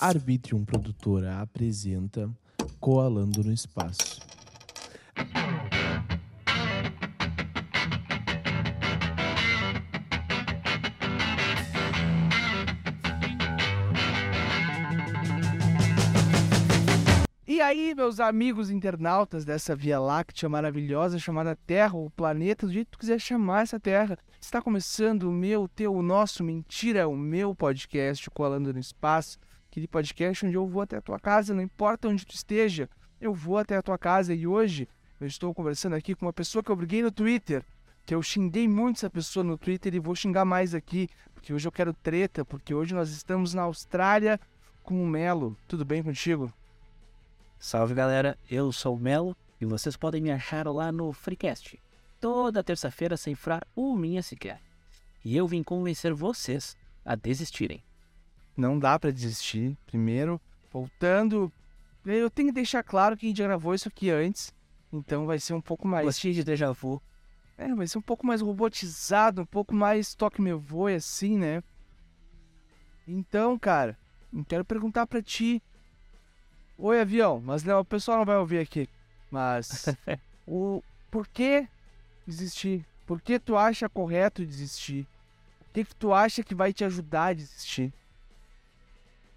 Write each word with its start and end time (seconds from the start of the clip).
Arbitrium 0.00 0.64
Produtora 0.64 1.40
apresenta 1.40 2.28
Coalando 2.80 3.44
no 3.44 3.52
Espaço. 3.52 4.20
E 17.46 17.60
aí, 17.60 17.94
meus 17.94 18.18
amigos 18.18 18.70
internautas 18.70 19.44
dessa 19.44 19.76
Via 19.76 20.00
Láctea 20.00 20.48
maravilhosa 20.48 21.20
chamada 21.20 21.56
Terra, 21.66 21.96
ou 21.96 22.10
planeta, 22.10 22.66
do 22.66 22.72
jeito 22.72 22.88
que 22.88 22.92
tu 22.92 22.98
quiser 22.98 23.20
chamar 23.20 23.62
essa 23.62 23.78
Terra, 23.78 24.18
está 24.40 24.60
começando 24.60 25.24
o 25.24 25.32
meu, 25.32 25.68
teu, 25.68 25.94
o 25.94 26.02
nosso, 26.02 26.42
mentira, 26.42 27.08
o 27.08 27.16
meu 27.16 27.54
podcast 27.54 28.28
Colando 28.30 28.72
no 28.72 28.78
Espaço, 28.80 29.38
aquele 29.74 29.88
podcast 29.88 30.46
onde 30.46 30.54
eu 30.54 30.68
vou 30.68 30.82
até 30.82 30.96
a 30.98 31.02
tua 31.02 31.18
casa, 31.18 31.52
não 31.52 31.60
importa 31.60 32.06
onde 32.06 32.24
tu 32.24 32.32
esteja, 32.32 32.88
eu 33.20 33.34
vou 33.34 33.58
até 33.58 33.76
a 33.76 33.82
tua 33.82 33.98
casa 33.98 34.32
e 34.32 34.46
hoje 34.46 34.88
eu 35.20 35.26
estou 35.26 35.52
conversando 35.52 35.96
aqui 35.96 36.14
com 36.14 36.26
uma 36.26 36.32
pessoa 36.32 36.62
que 36.62 36.70
eu 36.70 36.76
briguei 36.76 37.02
no 37.02 37.10
Twitter, 37.10 37.64
que 38.06 38.14
eu 38.14 38.22
xinguei 38.22 38.68
muito 38.68 38.98
essa 38.98 39.10
pessoa 39.10 39.42
no 39.42 39.58
Twitter 39.58 39.92
e 39.92 39.98
vou 39.98 40.14
xingar 40.14 40.44
mais 40.44 40.76
aqui, 40.76 41.08
porque 41.34 41.52
hoje 41.52 41.66
eu 41.66 41.72
quero 41.72 41.92
treta, 41.92 42.44
porque 42.44 42.72
hoje 42.72 42.94
nós 42.94 43.10
estamos 43.10 43.52
na 43.52 43.62
Austrália 43.62 44.38
com 44.84 45.02
o 45.02 45.08
Melo. 45.08 45.56
Tudo 45.66 45.84
bem 45.84 46.04
contigo? 46.04 46.52
Salve 47.58 47.94
galera, 47.94 48.38
eu 48.48 48.70
sou 48.70 48.94
o 48.94 49.00
Melo 49.00 49.36
e 49.60 49.64
vocês 49.64 49.96
podem 49.96 50.22
me 50.22 50.30
achar 50.30 50.68
lá 50.68 50.92
no 50.92 51.12
Freecast, 51.12 51.82
toda 52.20 52.62
terça-feira 52.62 53.16
sem 53.16 53.34
furar 53.34 53.66
uma 53.74 53.98
minha 53.98 54.22
sequer. 54.22 54.60
E 55.24 55.36
eu 55.36 55.48
vim 55.48 55.64
convencer 55.64 56.14
vocês 56.14 56.76
a 57.04 57.16
desistirem. 57.16 57.82
Não 58.56 58.78
dá 58.78 58.98
pra 58.98 59.10
desistir. 59.10 59.76
Primeiro, 59.86 60.40
voltando, 60.72 61.52
eu 62.04 62.30
tenho 62.30 62.48
que 62.48 62.54
deixar 62.54 62.82
claro 62.82 63.16
que 63.16 63.26
a 63.26 63.28
gente 63.28 63.38
já 63.38 63.44
gravou 63.44 63.74
isso 63.74 63.88
aqui 63.88 64.10
antes, 64.10 64.52
então 64.92 65.26
vai 65.26 65.38
ser 65.38 65.54
um 65.54 65.60
pouco 65.60 65.86
mais. 65.86 66.04
Gostei 66.04 66.32
de 66.32 66.44
déjà 66.44 66.70
vu. 66.72 67.02
É, 67.56 67.72
vai 67.74 67.86
ser 67.86 67.98
um 67.98 68.02
pouco 68.02 68.26
mais 68.26 68.40
robotizado, 68.40 69.42
um 69.42 69.46
pouco 69.46 69.74
mais 69.74 70.14
toque 70.14 70.42
meu 70.42 70.58
voe, 70.58 70.94
assim, 70.94 71.38
né? 71.38 71.62
Então, 73.06 73.58
cara, 73.58 73.96
eu 74.32 74.44
quero 74.44 74.64
perguntar 74.64 75.06
pra 75.06 75.22
ti. 75.22 75.62
Oi, 76.76 77.00
avião, 77.00 77.40
mas 77.40 77.62
não, 77.62 77.80
o 77.80 77.84
pessoal 77.84 78.18
não 78.18 78.24
vai 78.24 78.36
ouvir 78.36 78.58
aqui. 78.58 78.88
Mas 79.30 79.86
o 80.46 80.82
por 81.10 81.28
que 81.28 81.68
desistir? 82.26 82.84
Por 83.06 83.20
que 83.20 83.38
tu 83.38 83.56
acha 83.56 83.88
correto 83.88 84.44
desistir? 84.44 85.06
O 85.60 85.74
que, 85.74 85.84
que 85.84 85.94
tu 85.94 86.12
acha 86.12 86.42
que 86.42 86.54
vai 86.54 86.72
te 86.72 86.84
ajudar 86.84 87.26
a 87.26 87.32
desistir? 87.32 87.92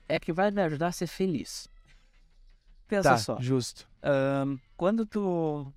É 0.08 0.20
que 0.20 0.32
vai 0.32 0.52
me 0.52 0.62
ajudar 0.62 0.88
a 0.88 0.92
ser 0.92 1.08
feliz. 1.08 1.68
Pensa 2.88 3.10
tá, 3.10 3.18
só, 3.18 3.38
justo. 3.40 3.88
ahn, 4.02 4.58
quando 4.78 5.06
tu, 5.06 5.72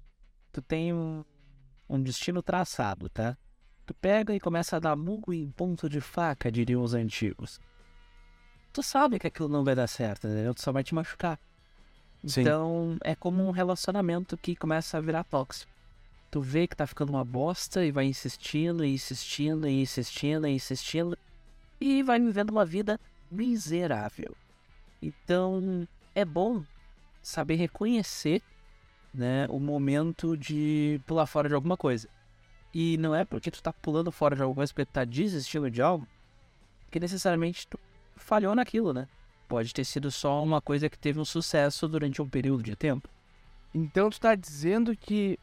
tu 0.52 0.62
tem 0.62 0.92
um, 0.92 1.24
um 1.88 2.00
destino 2.00 2.40
traçado, 2.40 3.08
tá? 3.08 3.36
Tu 3.84 3.94
pega 3.94 4.32
e 4.32 4.38
começa 4.38 4.76
a 4.76 4.78
dar 4.78 4.94
murro 4.94 5.34
em 5.34 5.50
ponto 5.50 5.88
de 5.88 6.00
faca, 6.00 6.52
diriam 6.52 6.82
os 6.82 6.94
antigos. 6.94 7.58
Tu 8.72 8.82
sabe 8.82 9.18
que 9.18 9.26
aquilo 9.26 9.48
não 9.48 9.64
vai 9.64 9.74
dar 9.74 9.88
certo, 9.88 10.28
entendeu? 10.28 10.54
Tu 10.54 10.62
só 10.62 10.70
vai 10.70 10.84
te 10.84 10.94
machucar. 10.94 11.40
Sim. 12.24 12.42
Então, 12.42 12.96
é 13.02 13.16
como 13.16 13.44
um 13.44 13.50
relacionamento 13.50 14.36
que 14.36 14.54
começa 14.54 14.96
a 14.96 15.00
virar 15.00 15.24
tóxico. 15.24 15.72
Tu 16.30 16.40
vê 16.40 16.68
que 16.68 16.76
tá 16.76 16.86
ficando 16.86 17.10
uma 17.10 17.24
bosta 17.24 17.84
e 17.84 17.90
vai 17.90 18.04
insistindo, 18.04 18.84
e 18.84 18.94
insistindo, 18.94 19.66
e 19.66 19.82
insistindo, 19.82 20.46
e 20.46 20.50
insistindo. 20.50 21.18
E 21.80 22.02
vai 22.04 22.20
vivendo 22.20 22.50
uma 22.50 22.64
vida 22.64 23.00
miserável. 23.30 24.36
Então, 25.00 25.86
é 26.14 26.24
bom 26.24 26.64
saber 27.22 27.56
reconhecer 27.56 28.42
né, 29.12 29.46
o 29.48 29.58
momento 29.58 30.36
de 30.36 31.00
pular 31.06 31.26
fora 31.26 31.48
de 31.48 31.54
alguma 31.54 31.76
coisa. 31.76 32.08
E 32.72 32.96
não 32.98 33.14
é 33.14 33.24
porque 33.24 33.50
tu 33.50 33.62
tá 33.62 33.72
pulando 33.72 34.12
fora 34.12 34.36
de 34.36 34.42
alguma 34.42 34.56
coisa, 34.56 34.72
porque 34.72 34.86
tu 34.86 34.92
tá 34.92 35.04
desistindo 35.04 35.70
de 35.70 35.82
algo, 35.82 36.06
que 36.90 37.00
necessariamente 37.00 37.66
tu 37.66 37.78
falhou 38.16 38.54
naquilo, 38.54 38.92
né? 38.92 39.08
Pode 39.48 39.74
ter 39.74 39.84
sido 39.84 40.10
só 40.10 40.42
uma 40.42 40.60
coisa 40.60 40.88
que 40.88 40.98
teve 40.98 41.18
um 41.18 41.24
sucesso 41.24 41.88
durante 41.88 42.22
um 42.22 42.28
período 42.28 42.62
de 42.62 42.76
tempo. 42.76 43.08
Então 43.74 44.08
tu 44.08 44.20
tá 44.20 44.34
dizendo 44.34 44.96
que 44.96 45.38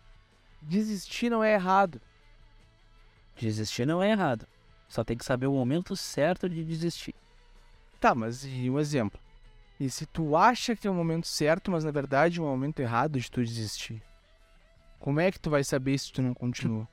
desistir 0.61 1.29
não 1.29 1.44
é 1.44 1.53
errado. 1.53 2.01
Desistir 3.35 3.85
não 3.85 4.01
é 4.01 4.11
errado. 4.11 4.47
Só 4.88 5.03
tem 5.03 5.17
que 5.17 5.25
saber 5.25 5.47
o 5.47 5.53
momento 5.53 5.95
certo 5.95 6.47
de 6.47 6.63
desistir. 6.63 7.13
Tá, 8.00 8.13
mas 8.13 8.46
e 8.46 8.69
um 8.69 8.80
exemplo? 8.80 9.19
E 9.80 9.90
se 9.90 10.06
tu 10.06 10.35
acha 10.35 10.75
que 10.75 10.88
é 10.88 10.91
o 10.91 10.94
momento 10.94 11.28
certo, 11.28 11.72
mas 11.72 11.84
na 11.84 11.91
verdade 11.91 12.40
é 12.40 12.41
o 12.41 12.46
momento 12.46 12.80
errado 12.80 13.19
de 13.19 13.30
tu 13.30 13.44
desistir? 13.44 14.02
Como 15.00 15.19
é 15.19 15.31
que 15.31 15.40
tu 15.40 15.50
vai 15.50 15.63
saber 15.63 15.97
se 15.97 16.12
tu 16.12 16.22
não 16.22 16.34
continua? 16.34 16.88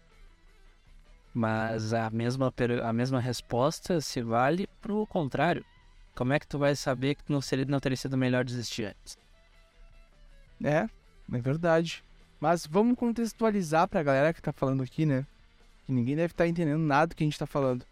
Mas 1.33 1.93
a 1.93 2.11
mesma, 2.11 2.53
a 2.83 2.93
mesma 2.93 3.21
resposta 3.21 4.01
se 4.01 4.23
vale 4.23 4.69
pro 4.81 5.07
contrário. 5.07 5.65
Como 6.15 6.33
é 6.33 6.39
que 6.39 6.47
tu 6.47 6.59
vai 6.59 6.77
saber 6.77 7.17
que 7.17 7.25
não, 7.29 7.41
seria, 7.41 7.65
não 7.65 7.81
teria 7.81 7.97
sido 7.97 8.17
melhor 8.17 8.45
desistir 8.45 8.85
antes? 8.85 9.19
É, 10.63 10.89
é 11.33 11.39
verdade. 11.41 12.05
Mas 12.39 12.67
vamos 12.67 12.97
contextualizar 12.97 13.89
pra 13.89 14.03
galera 14.03 14.33
que 14.33 14.41
tá 14.41 14.53
falando 14.53 14.83
aqui, 14.83 15.05
né? 15.05 15.27
Que 15.85 15.93
ninguém 15.93 16.15
deve 16.15 16.33
estar 16.33 16.47
entendendo 16.47 16.79
nada 16.79 17.09
do 17.09 17.17
que 17.17 17.25
a 17.25 17.27
gente 17.27 17.39
tá 17.39 17.47
falando. 17.47 17.85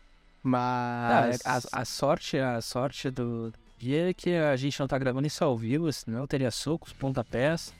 Ah, 0.44 1.28
Mas. 1.28 1.40
a, 1.44 1.80
a 1.80 1.84
sorte, 1.84 2.36
a 2.38 2.60
sorte 2.60 3.10
do 3.10 3.52
dia 3.78 4.10
é 4.10 4.14
que 4.14 4.30
a 4.30 4.56
gente 4.56 4.78
não 4.78 4.86
tá 4.88 4.98
gravando 4.98 5.26
isso 5.26 5.42
ao 5.44 5.56
vivo, 5.56 5.92
senão 5.92 6.26
teria 6.26 6.50
socos, 6.50 6.92
pontapés. 6.92 7.72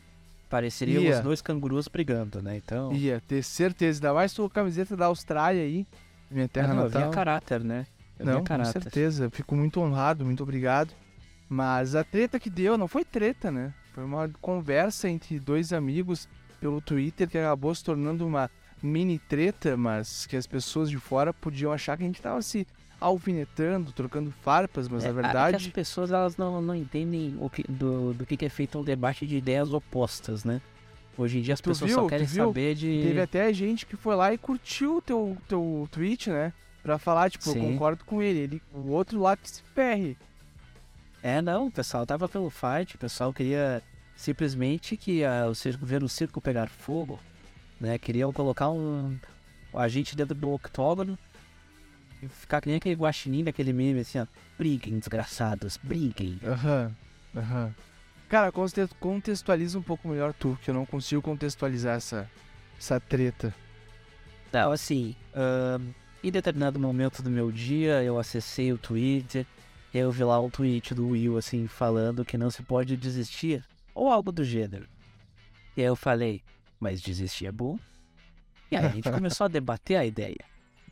Pareceríamos 0.48 1.08
Ia. 1.08 1.22
dois 1.22 1.40
cangurus 1.40 1.88
brigando, 1.88 2.42
né? 2.42 2.56
Então. 2.56 2.92
Ia 2.92 3.22
ter 3.26 3.42
certeza. 3.42 3.98
Ainda 3.98 4.14
mais 4.14 4.32
tua 4.34 4.50
camiseta 4.50 4.96
da 4.96 5.06
Austrália 5.06 5.62
aí. 5.62 5.86
Minha 6.30 6.48
terra 6.48 6.68
não, 6.74 6.82
eu 6.82 6.84
natal. 6.84 7.02
via 7.02 7.10
caráter, 7.10 7.64
né? 7.64 7.86
Eu 8.18 8.26
Não, 8.26 8.44
com 8.44 8.64
certeza. 8.64 9.24
Eu 9.24 9.30
fico 9.30 9.56
muito 9.56 9.80
honrado, 9.80 10.24
muito 10.24 10.42
obrigado. 10.42 10.92
Mas 11.48 11.94
a 11.94 12.04
treta 12.04 12.38
que 12.38 12.48
deu 12.50 12.76
não 12.78 12.86
foi 12.86 13.04
treta, 13.04 13.50
né? 13.50 13.72
Foi 13.94 14.04
uma 14.04 14.30
conversa 14.40 15.08
entre 15.08 15.38
dois 15.38 15.72
amigos 15.72 16.28
pelo 16.60 16.80
Twitter 16.80 17.28
que 17.28 17.36
acabou 17.36 17.74
se 17.74 17.84
tornando 17.84 18.26
uma 18.26 18.50
mini 18.82 19.18
treta, 19.18 19.76
mas 19.76 20.26
que 20.26 20.36
as 20.36 20.46
pessoas 20.46 20.90
de 20.90 20.98
fora 20.98 21.32
podiam 21.32 21.72
achar 21.72 21.96
que 21.96 22.02
a 22.02 22.06
gente 22.06 22.20
tava 22.20 22.42
se 22.42 22.66
alfinetando, 23.00 23.92
trocando 23.92 24.30
farpas, 24.42 24.88
mas 24.88 25.04
É, 25.04 25.12
na 25.12 25.20
a- 25.20 25.20
é 25.20 25.22
que 25.22 25.28
as 25.28 25.42
verdade. 25.44 25.70
pessoas 25.70 26.10
elas 26.10 26.36
não, 26.36 26.60
não 26.62 26.74
entendem 26.74 27.36
o 27.40 27.50
que, 27.50 27.62
do, 27.70 28.14
do 28.14 28.24
que 28.26 28.36
que 28.36 28.44
é 28.44 28.48
feito 28.48 28.78
um 28.78 28.84
debate 28.84 29.26
de 29.26 29.36
ideias 29.36 29.72
opostas, 29.72 30.44
né? 30.44 30.60
Hoje 31.18 31.38
em 31.38 31.42
dia 31.42 31.54
as 31.54 31.60
Tu 31.60 31.68
pessoas 31.70 31.90
viu? 31.90 32.00
só 32.00 32.06
querem 32.08 32.26
saber 32.26 32.74
de. 32.74 32.86
Teve 33.02 33.20
até 33.20 33.52
gente 33.52 33.84
que 33.84 33.96
foi 33.96 34.14
lá 34.16 34.32
e 34.32 34.38
curtiu 34.38 34.96
o 34.96 35.02
teu, 35.02 35.36
teu 35.46 35.86
tweet, 35.90 36.30
né? 36.30 36.52
Pra 36.82 36.98
falar, 36.98 37.30
tipo, 37.30 37.48
eu 37.48 37.52
Sim. 37.52 37.60
concordo 37.60 38.04
com 38.04 38.22
ele. 38.22 38.38
ele. 38.38 38.62
O 38.72 38.90
outro 38.90 39.20
lá 39.20 39.36
que 39.36 39.48
se 39.48 39.62
ferre. 39.74 40.16
É, 41.22 41.40
não, 41.42 41.66
o 41.66 41.70
pessoal 41.70 42.04
tava 42.06 42.28
pelo 42.28 42.50
fight, 42.50 42.96
o 42.96 42.98
pessoal 42.98 43.32
queria 43.32 43.82
simplesmente 44.16 44.96
que 44.96 45.22
a, 45.24 45.46
o 45.46 45.54
circo, 45.54 45.84
ver 45.84 46.02
o 46.02 46.08
circo 46.08 46.40
pegar 46.40 46.68
fogo, 46.68 47.20
né? 47.82 47.98
Queriam 47.98 48.32
colocar 48.32 48.70
um, 48.70 49.18
a 49.74 49.88
gente 49.88 50.16
dentro 50.16 50.34
do 50.34 50.50
octógono 50.52 51.18
e 52.22 52.28
ficar 52.28 52.60
que 52.60 52.68
nem 52.68 52.76
aquele 52.76 52.94
guaxinim 52.94 53.44
daquele 53.44 53.72
meme 53.72 54.00
assim, 54.00 54.20
ó. 54.20 54.26
Briguem, 54.56 54.98
desgraçados, 54.98 55.76
briguem. 55.82 56.38
Aham, 56.44 56.94
aham. 57.36 57.74
Cara, 58.28 58.50
conte- 58.52 58.88
contextualiza 59.00 59.78
um 59.78 59.82
pouco 59.82 60.08
melhor 60.08 60.32
tu, 60.32 60.58
que 60.62 60.70
eu 60.70 60.74
não 60.74 60.86
consigo 60.86 61.20
contextualizar 61.20 61.96
essa, 61.96 62.30
essa 62.78 62.98
treta. 62.98 63.54
Não, 64.52 64.70
assim, 64.72 65.14
em 66.22 66.30
determinado 66.30 66.78
momento 66.78 67.22
do 67.22 67.28
meu 67.30 67.50
dia, 67.50 68.02
eu 68.02 68.18
acessei 68.18 68.72
o 68.72 68.78
Twitter, 68.78 69.44
e 69.92 69.98
eu 69.98 70.10
vi 70.10 70.24
lá 70.24 70.40
um 70.40 70.48
tweet 70.48 70.94
do 70.94 71.08
Will, 71.08 71.36
assim, 71.36 71.66
falando 71.66 72.24
que 72.24 72.38
não 72.38 72.50
se 72.50 72.62
pode 72.62 72.96
desistir, 72.96 73.62
ou 73.94 74.08
algo 74.08 74.32
do 74.32 74.44
gênero. 74.44 74.86
E 75.76 75.80
aí 75.82 75.86
eu 75.86 75.96
falei, 75.96 76.42
mas 76.82 77.00
desistir 77.00 77.46
é 77.46 77.52
bom? 77.52 77.78
E 78.70 78.76
aí 78.76 78.84
a 78.86 78.88
gente 78.88 79.10
começou 79.10 79.44
a 79.44 79.48
debater 79.48 79.96
a 79.96 80.04
ideia. 80.04 80.38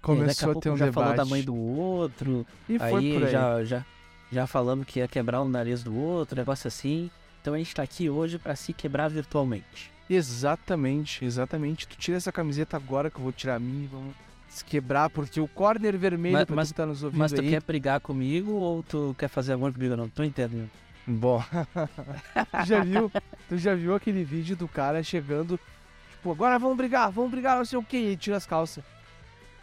Começou 0.00 0.48
a 0.48 0.50
a, 0.50 0.54
pouco 0.54 0.60
ter 0.62 0.70
um 0.70 0.76
já 0.76 0.84
debate. 0.86 1.04
falou 1.04 1.16
da 1.16 1.24
mãe 1.24 1.42
do 1.42 1.54
outro, 1.54 2.46
E 2.68 2.78
foi 2.78 2.88
aí, 2.88 3.12
por 3.12 3.24
aí. 3.24 3.30
Já, 3.32 3.64
já, 3.64 3.84
já 4.32 4.46
falamos 4.46 4.86
que 4.86 5.00
ia 5.00 5.08
quebrar 5.08 5.40
o 5.42 5.48
nariz 5.48 5.82
do 5.82 5.94
outro, 5.94 6.36
negócio 6.36 6.68
assim. 6.68 7.10
Então 7.40 7.54
a 7.54 7.58
gente 7.58 7.74
tá 7.74 7.82
aqui 7.82 8.08
hoje 8.08 8.38
pra 8.38 8.54
se 8.54 8.72
quebrar 8.72 9.08
virtualmente. 9.08 9.90
Exatamente, 10.08 11.24
exatamente. 11.24 11.86
Tu 11.88 11.96
tira 11.96 12.16
essa 12.16 12.30
camiseta 12.32 12.76
agora 12.76 13.10
que 13.10 13.16
eu 13.18 13.22
vou 13.22 13.32
tirar 13.32 13.56
a 13.56 13.58
minha 13.58 13.84
e 13.84 13.86
vamos 13.86 14.14
se 14.48 14.64
quebrar, 14.64 15.08
porque 15.10 15.40
o 15.40 15.46
corner 15.48 15.96
vermelho 15.96 16.32
Mas- 16.34 16.44
pra 16.44 16.56
mas- 16.56 16.72
tá 16.72 16.84
nos 16.86 17.02
ouvindo 17.02 17.18
Mas 17.20 17.32
tu 17.32 17.40
aí... 17.40 17.50
quer 17.50 17.62
brigar 17.62 18.00
comigo 18.00 18.52
ou 18.52 18.82
tu 18.82 19.14
quer 19.18 19.28
fazer 19.28 19.52
amor 19.52 19.72
comigo? 19.72 19.92
Eu 19.94 19.96
não 19.98 20.08
tô 20.08 20.22
entendendo. 20.24 20.70
Bom, 21.06 21.42
tu 22.62 22.66
já 22.66 22.82
viu, 22.84 23.10
tu 23.48 23.58
já 23.58 23.74
viu 23.74 23.94
aquele 23.94 24.22
vídeo 24.24 24.56
do 24.56 24.68
cara 24.68 25.02
chegando, 25.02 25.58
tipo, 26.20 26.30
agora 26.30 26.58
vamos 26.58 26.76
brigar, 26.76 27.10
vamos 27.10 27.30
brigar, 27.30 27.56
não 27.56 27.64
sei 27.64 27.78
o 27.78 27.82
que, 27.82 27.96
e 27.96 28.16
tira 28.16 28.36
as 28.36 28.46
calças. 28.46 28.84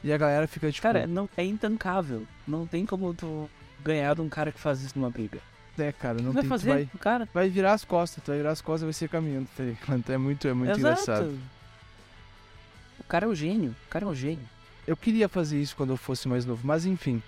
E 0.03 0.11
a 0.11 0.17
galera 0.17 0.47
fica 0.47 0.71
tipo, 0.71 0.81
Cara, 0.81 1.05
não 1.07 1.29
é 1.37 1.43
intancável. 1.43 2.25
Não 2.47 2.65
tem 2.65 2.85
como 2.85 3.13
tu 3.13 3.49
ganhar 3.83 4.15
de 4.15 4.21
um 4.21 4.29
cara 4.29 4.51
que 4.51 4.59
faz 4.59 4.81
isso 4.81 4.97
numa 4.97 5.09
briga. 5.09 5.39
né, 5.77 5.91
cara? 5.91 6.19
Não 6.21 6.31
vai 6.31 6.41
tem, 6.41 6.49
tu 6.49 6.49
fazer, 6.49 6.69
vai, 6.69 6.89
cara. 6.99 7.29
vai 7.33 7.49
virar 7.49 7.73
as 7.73 7.85
costas, 7.85 8.23
tu 8.23 8.27
vai 8.27 8.37
virar 8.37 8.51
as 8.51 8.61
costas 8.61 8.81
e 8.81 8.85
vai 8.85 8.93
ser 8.93 9.09
caminhando, 9.09 9.47
tá 9.55 9.63
ligado? 9.63 10.09
É 10.11 10.17
muito, 10.17 10.47
é 10.47 10.53
muito 10.53 10.71
Exato. 10.71 10.79
engraçado. 11.01 11.39
O 12.99 13.03
cara 13.03 13.25
é 13.25 13.29
o 13.29 13.35
gênio. 13.35 13.75
O 13.85 13.89
cara 13.89 14.05
é 14.05 14.07
o 14.07 14.15
gênio. 14.15 14.47
Eu 14.85 14.97
queria 14.97 15.29
fazer 15.29 15.61
isso 15.61 15.75
quando 15.75 15.91
eu 15.91 15.97
fosse 15.97 16.27
mais 16.27 16.45
novo, 16.45 16.65
mas 16.65 16.85
enfim. 16.85 17.21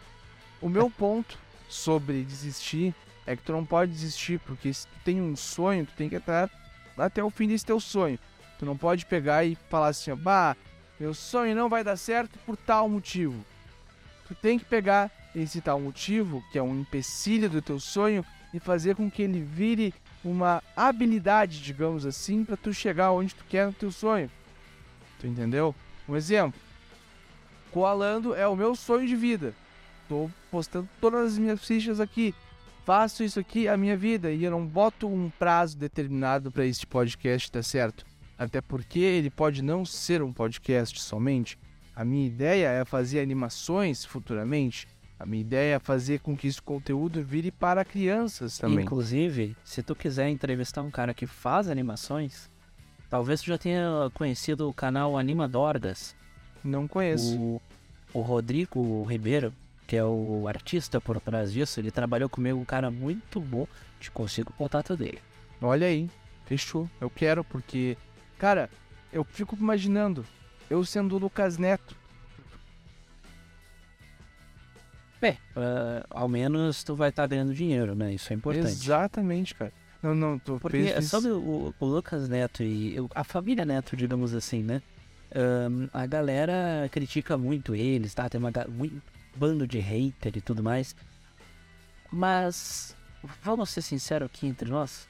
O 0.62 0.70
meu 0.70 0.90
ponto 0.98 1.38
sobre 1.68 2.24
desistir 2.24 2.94
é 3.26 3.36
que 3.36 3.44
tu 3.44 3.52
não 3.52 3.66
pode 3.66 3.92
desistir, 3.92 4.40
porque 4.40 4.74
se 4.74 4.88
tu 4.88 4.94
tem 5.04 5.22
um 5.22 5.36
sonho, 5.36 5.86
tu 5.86 5.94
tem 5.96 6.10
que 6.10 6.16
estar 6.16 6.50
até 6.98 7.24
o 7.24 7.30
fim 7.30 7.48
desse 7.48 7.66
teu 7.66 7.80
sonho. 7.80 8.18
Tu 8.60 8.66
não 8.66 8.78
pode 8.78 9.06
pegar 9.06 9.46
e 9.46 9.58
falar 9.70 9.88
assim, 9.88 10.14
bah, 10.14 10.56
meu 11.00 11.14
sonho 11.14 11.56
não 11.56 11.70
vai 11.70 11.82
dar 11.82 11.96
certo 11.96 12.38
por 12.46 12.58
tal 12.58 12.90
motivo. 12.90 13.44
Tu 14.28 14.36
tem 14.36 14.60
que 14.60 14.66
pegar 14.66 15.10
esse 15.34 15.62
tal 15.62 15.80
motivo, 15.80 16.44
que 16.52 16.58
é 16.60 16.62
um 16.62 16.82
empecilho 16.82 17.50
do 17.50 17.62
teu 17.62 17.80
sonho, 17.80 18.24
e 18.54 18.60
fazer 18.60 18.96
com 18.96 19.10
que 19.10 19.22
ele 19.22 19.40
vire 19.40 19.94
uma 20.24 20.62
habilidade, 20.76 21.62
digamos 21.62 22.06
assim, 22.06 22.44
para 22.44 22.58
tu 22.58 22.74
chegar 22.74 23.12
onde 23.12 23.34
tu 23.34 23.46
quer 23.48 23.66
no 23.66 23.74
teu 23.74 23.92
sonho. 23.92 24.30
Tu 25.20 25.28
entendeu? 25.28 25.74
Um 26.08 26.16
exemplo. 26.16 26.60
Coalando 27.72 28.36
é 28.36 28.48
o 28.48 28.56
meu 28.56 28.76
sonho 28.76 29.08
de 29.08 29.16
vida. 29.16 29.54
Tô 30.10 30.30
postando 30.52 30.90
todas 31.00 31.34
as 31.34 31.38
minhas 31.38 31.64
fichas 31.64 32.00
aqui. 32.00 32.34
Faço 32.86 33.24
isso 33.24 33.40
aqui 33.40 33.68
a 33.68 33.78
minha 33.78 33.96
vida 33.96 34.32
e 34.32 34.44
eu 34.44 34.52
não 34.52 34.66
boto 34.66 35.08
um 35.08 35.30
prazo 35.38 35.78
determinado 35.78 36.52
para 36.52 36.66
este 36.66 36.88
podcast, 36.88 37.52
tá 37.52 37.62
certo? 37.62 38.09
Até 38.40 38.62
porque 38.62 39.00
ele 39.00 39.30
pode 39.30 39.62
não 39.62 39.84
ser 39.84 40.24
um 40.24 40.32
podcast 40.32 41.02
somente. 41.02 41.60
A 41.94 42.06
minha 42.06 42.26
ideia 42.26 42.70
é 42.70 42.86
fazer 42.86 43.20
animações 43.20 44.06
futuramente. 44.06 44.88
A 45.20 45.26
minha 45.26 45.42
ideia 45.42 45.76
é 45.76 45.80
fazer 45.80 46.22
com 46.22 46.38
que 46.38 46.48
esse 46.48 46.62
conteúdo 46.62 47.22
vire 47.22 47.52
para 47.52 47.84
crianças 47.84 48.58
também. 48.58 48.86
Inclusive, 48.86 49.58
se 49.66 49.84
tu 49.84 49.94
quiser 49.94 50.30
entrevistar 50.30 50.82
um 50.82 50.90
cara 50.90 51.14
que 51.14 51.28
faz 51.28 51.68
animações, 51.68 52.50
talvez 53.10 53.42
tu 53.42 53.48
já 53.48 53.58
tenha 53.58 54.10
conhecido 54.14 54.70
o 54.70 54.74
canal 54.74 55.18
Anima 55.18 55.46
Dorgas. 55.46 56.16
Não 56.64 56.88
conheço. 56.88 57.38
O, 57.38 57.62
o 58.14 58.22
Rodrigo 58.22 59.04
Ribeiro, 59.04 59.54
que 59.86 59.98
é 59.98 60.06
o 60.06 60.48
artista 60.48 61.02
por 61.02 61.20
trás 61.20 61.52
disso, 61.52 61.82
ele 61.82 61.92
trabalhou 61.92 62.30
comigo, 62.30 62.58
um 62.58 62.64
cara 62.64 62.90
muito 62.90 63.42
bom. 63.42 63.68
Te 64.00 64.10
consigo 64.10 64.52
o 64.52 64.54
contato 64.54 64.96
dele. 64.96 65.20
Olha 65.62 65.88
aí, 65.88 66.10
fechou. 66.46 66.90
Eu 67.02 67.10
quero 67.10 67.44
porque, 67.44 67.98
cara, 68.40 68.70
eu 69.14 69.24
fico 69.24 69.56
imaginando 69.56 70.26
eu 70.70 70.84
sendo 70.84 71.16
o 71.16 71.20
Lucas 71.20 71.58
Neto. 71.60 71.96
Bem, 75.22 75.38
ah, 75.56 76.06
ao 76.10 76.28
menos 76.30 76.84
tu 76.84 76.96
vai 76.96 77.10
estar 77.10 77.28
ganhando 77.28 77.54
dinheiro, 77.54 77.94
né? 77.94 78.14
Isso 78.14 78.32
é 78.32 78.36
importante. 78.36 78.68
Exatamente, 78.68 79.54
cara. 79.54 79.74
Não, 80.02 80.16
não, 80.16 80.40
tô 80.40 80.58
Porque 80.60 80.78
fez- 80.82 80.96
fiz- 80.96 81.10
sobre 81.10 81.32
o, 81.32 81.74
o 81.78 81.86
Lucas 81.86 82.30
Neto 82.30 82.64
e 82.64 82.96
a 83.14 83.24
família 83.26 83.66
Neto, 83.66 83.98
digamos 83.98 84.34
assim, 84.34 84.64
né? 84.64 84.82
Ahn, 85.36 85.88
a 85.94 86.06
galera 86.06 86.88
critica 86.92 87.38
muito 87.38 87.76
eles, 87.76 88.14
tá? 88.14 88.30
Tem 88.30 88.40
uma 88.40 88.52
muito 88.70 89.02
bando 89.36 89.68
de 89.68 89.80
hater 89.80 90.38
e 90.38 90.42
tudo 90.42 90.64
mais. 90.64 90.96
Mas 92.12 92.96
vamos 93.44 93.70
ser 93.70 93.82
sinceros 93.82 94.28
aqui 94.28 94.48
entre 94.48 94.70
nós. 94.70 95.08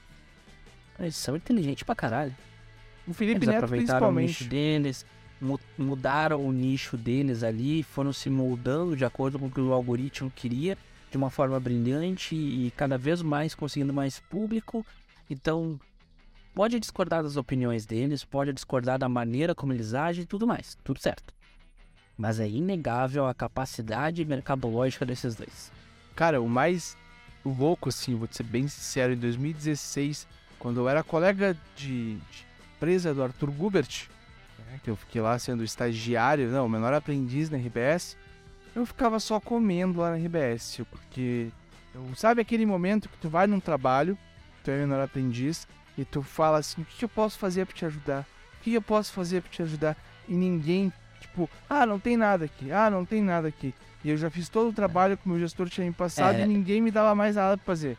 Eles 0.99 1.15
são 1.15 1.35
inteligentes 1.35 1.83
pra 1.83 1.95
caralho. 1.95 2.35
O 3.09 3.13
Felipe 3.13 3.39
Eles 3.39 3.47
Neto 3.49 3.63
aproveitaram 3.63 4.09
o 4.09 4.11
nicho 4.13 4.39
principalmente. 4.45 4.49
deles, 4.49 5.05
mu- 5.41 5.59
mudaram 5.77 6.45
o 6.45 6.51
nicho 6.51 6.95
deles 6.95 7.43
ali, 7.43 7.83
foram 7.83 8.13
se 8.13 8.29
moldando 8.29 8.95
de 8.95 9.03
acordo 9.03 9.39
com 9.39 9.47
o 9.47 9.51
que 9.51 9.59
o 9.59 9.73
algoritmo 9.73 10.31
queria, 10.35 10.77
de 11.11 11.17
uma 11.17 11.29
forma 11.29 11.59
brilhante 11.59 12.35
e 12.35 12.71
cada 12.77 12.97
vez 12.97 13.21
mais 13.21 13.55
conseguindo 13.55 13.91
mais 13.93 14.19
público. 14.19 14.85
Então, 15.29 15.79
pode 16.53 16.79
discordar 16.79 17.23
das 17.23 17.35
opiniões 17.35 17.85
deles, 17.85 18.23
pode 18.23 18.53
discordar 18.53 18.99
da 18.99 19.09
maneira 19.09 19.55
como 19.55 19.73
eles 19.73 19.93
agem 19.93 20.23
e 20.23 20.27
tudo 20.27 20.45
mais, 20.45 20.77
tudo 20.83 20.99
certo. 20.99 21.33
Mas 22.17 22.39
é 22.39 22.47
inegável 22.49 23.25
a 23.25 23.33
capacidade 23.33 24.23
mercadológica 24.25 25.05
desses 25.05 25.35
dois. 25.35 25.71
Cara, 26.15 26.41
o 26.41 26.49
mais 26.49 26.97
louco, 27.45 27.87
assim, 27.89 28.13
vou 28.13 28.27
te 28.27 28.35
ser 28.35 28.43
bem 28.43 28.67
sincero, 28.67 29.13
em 29.13 29.17
2016, 29.17 30.27
quando 30.59 30.81
eu 30.81 30.89
era 30.89 31.01
colega 31.01 31.55
de, 31.77 32.15
de 32.15 32.45
empresa 32.79 33.13
do 33.13 33.21
Arthur 33.21 33.51
Gubert, 33.51 34.07
né, 34.59 34.79
que 34.81 34.89
eu 34.89 34.95
fiquei 34.95 35.21
lá 35.21 35.37
sendo 35.37 35.63
estagiário, 35.65 36.49
não, 36.49 36.65
o 36.65 36.69
menor 36.69 36.93
aprendiz 36.93 37.49
na 37.49 37.57
RBS, 37.57 38.15
eu 38.73 38.85
ficava 38.85 39.19
só 39.19 39.37
comendo 39.39 39.99
lá 39.99 40.11
na 40.11 40.15
RBS, 40.17 40.81
porque 40.89 41.49
eu- 41.93 42.07
sabe 42.15 42.39
aquele 42.41 42.65
momento 42.65 43.09
que 43.09 43.17
tu 43.17 43.27
vai 43.29 43.47
num 43.47 43.59
trabalho, 43.59 44.17
tu 44.63 44.71
é 44.71 44.77
menor 44.77 45.01
aprendiz, 45.03 45.67
e 45.97 46.05
tu 46.05 46.21
fala 46.23 46.59
assim, 46.59 46.81
o 46.81 46.85
que 46.85 47.03
eu 47.03 47.09
posso 47.09 47.37
fazer 47.37 47.65
pra 47.65 47.75
te 47.75 47.85
ajudar? 47.85 48.25
O 48.59 48.63
que 48.63 48.73
eu 48.73 48.81
posso 48.81 49.11
fazer 49.11 49.41
pra 49.41 49.51
te 49.51 49.61
ajudar? 49.61 49.97
E 50.27 50.33
ninguém, 50.33 50.93
tipo, 51.19 51.49
ah, 51.69 51.85
não 51.85 51.99
tem 51.99 52.15
nada 52.15 52.45
aqui, 52.45 52.71
ah, 52.71 52.89
não 52.89 53.03
tem 53.03 53.21
nada 53.21 53.49
aqui. 53.49 53.73
E 54.05 54.09
eu 54.09 54.15
já 54.15 54.29
fiz 54.29 54.47
todo 54.47 54.69
o 54.69 54.73
trabalho 54.73 55.17
que 55.17 55.25
o 55.25 55.29
meu 55.29 55.39
gestor 55.39 55.67
tinha 55.67 55.85
me 55.85 55.91
passado 55.91 56.35
É. 56.35 56.43
e 56.45 56.47
ninguém 56.47 56.79
me 56.81 56.91
dava 56.91 57.13
mais 57.13 57.35
nada 57.35 57.57
pra 57.57 57.65
fazer. 57.65 57.97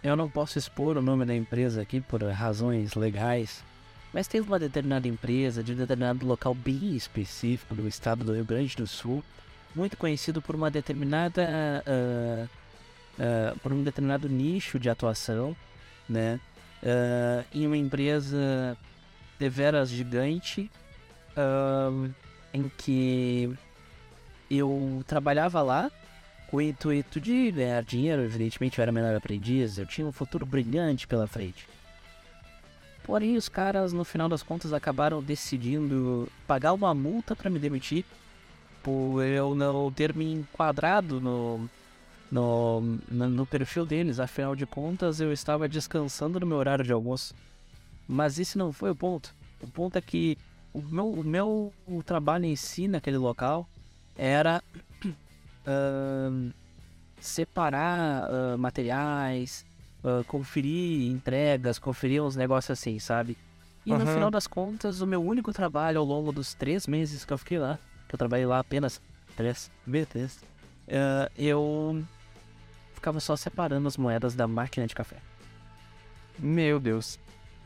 Eu 0.00 0.14
não 0.14 0.28
posso 0.30 0.56
expor 0.56 0.96
o 0.96 1.02
nome 1.02 1.24
da 1.24 1.34
empresa 1.34 1.82
aqui 1.82 2.00
por 2.00 2.22
razões 2.22 2.94
legais, 2.94 3.64
mas 4.12 4.28
tem 4.28 4.40
uma 4.40 4.58
determinada 4.58 5.08
empresa 5.08 5.62
de 5.62 5.72
um 5.72 5.76
determinado 5.76 6.26
local 6.26 6.54
bem 6.54 6.94
específico 6.94 7.74
do 7.74 7.88
estado 7.88 8.24
do 8.24 8.34
Rio 8.34 8.44
Grande 8.44 8.76
do 8.76 8.86
Sul, 8.86 9.24
muito 9.74 9.96
conhecido 9.96 10.42
por 10.42 10.54
uma 10.54 10.70
determinada 10.70 11.82
ah, 11.86 12.48
ah, 13.18 13.54
por 13.62 13.72
um 13.72 13.82
determinado 13.82 14.28
nicho 14.28 14.78
de 14.78 14.88
atuação, 14.88 15.56
né? 16.08 16.40
Ah, 16.82 17.44
em 17.54 17.66
uma 17.66 17.76
empresa 17.76 18.76
deveras 19.38 19.88
gigante, 19.88 20.70
em 22.52 22.70
que 22.76 23.52
eu 24.50 25.02
trabalhava 25.06 25.62
lá 25.62 25.90
com 26.48 26.58
o 26.58 26.62
intuito 26.62 27.18
de 27.18 27.50
ganhar 27.50 27.82
dinheiro, 27.82 28.22
evidentemente 28.22 28.78
eu 28.78 28.82
era 28.82 28.92
menor 28.92 29.16
aprendiz, 29.16 29.78
eu 29.78 29.86
tinha 29.86 30.06
um 30.06 30.12
futuro 30.12 30.44
brilhante 30.44 31.06
pela 31.08 31.26
frente. 31.26 31.66
Porém, 33.04 33.36
os 33.36 33.48
caras, 33.48 33.92
no 33.92 34.04
final 34.04 34.28
das 34.28 34.42
contas, 34.42 34.72
acabaram 34.72 35.22
decidindo 35.22 36.28
pagar 36.46 36.72
uma 36.72 36.94
multa 36.94 37.34
para 37.34 37.50
me 37.50 37.58
demitir 37.58 38.04
por 38.82 39.22
eu 39.22 39.54
não 39.54 39.90
ter 39.92 40.14
me 40.14 40.32
enquadrado 40.32 41.20
no, 41.20 41.68
no, 42.30 42.80
no, 43.10 43.46
perfil 43.46 43.84
deles. 43.84 44.20
Afinal 44.20 44.54
de 44.54 44.66
contas, 44.66 45.20
eu 45.20 45.32
estava 45.32 45.68
descansando 45.68 46.40
no 46.40 46.46
meu 46.46 46.56
horário 46.56 46.84
de 46.84 46.92
almoço. 46.92 47.34
Mas 48.08 48.38
esse 48.38 48.58
não 48.58 48.72
foi 48.72 48.90
o 48.90 48.96
ponto. 48.96 49.34
O 49.60 49.68
ponto 49.68 49.96
é 49.96 50.00
que 50.00 50.36
o 50.72 50.80
meu, 50.80 51.10
o 51.10 51.24
meu 51.24 51.72
trabalho 52.04 52.44
em 52.44 52.56
si 52.56 52.88
naquele 52.88 53.18
local 53.18 53.68
era 54.16 54.62
ahn, 55.66 56.50
separar 57.20 58.24
ah, 58.24 58.56
materiais, 58.56 59.64
ah, 60.04 60.22
conferir 60.26 61.10
entregas, 61.10 61.78
conferir 61.78 62.22
uns 62.22 62.36
negócios 62.36 62.78
assim, 62.78 62.98
sabe? 62.98 63.36
E 63.84 63.90
no 63.90 63.96
Aham. 63.96 64.06
final 64.06 64.30
das 64.30 64.46
contas, 64.46 65.00
o 65.00 65.06
meu 65.06 65.22
único 65.22 65.52
trabalho 65.52 65.98
ao 65.98 66.04
longo 66.04 66.32
dos 66.32 66.54
três 66.54 66.86
meses 66.86 67.24
que 67.24 67.32
eu 67.32 67.38
fiquei 67.38 67.58
lá, 67.58 67.78
que 68.08 68.14
eu 68.14 68.18
trabalhei 68.18 68.46
lá 68.46 68.60
apenas 68.60 69.00
três 69.36 69.70
meses, 69.86 70.40
ah, 70.88 71.30
eu 71.36 72.02
ficava 72.94 73.18
só 73.20 73.36
separando 73.36 73.88
as 73.88 73.96
moedas 73.96 74.34
da 74.34 74.46
máquina 74.46 74.86
de 74.86 74.94
café. 74.94 75.16
Meu 76.38 76.78
Deus. 76.78 77.18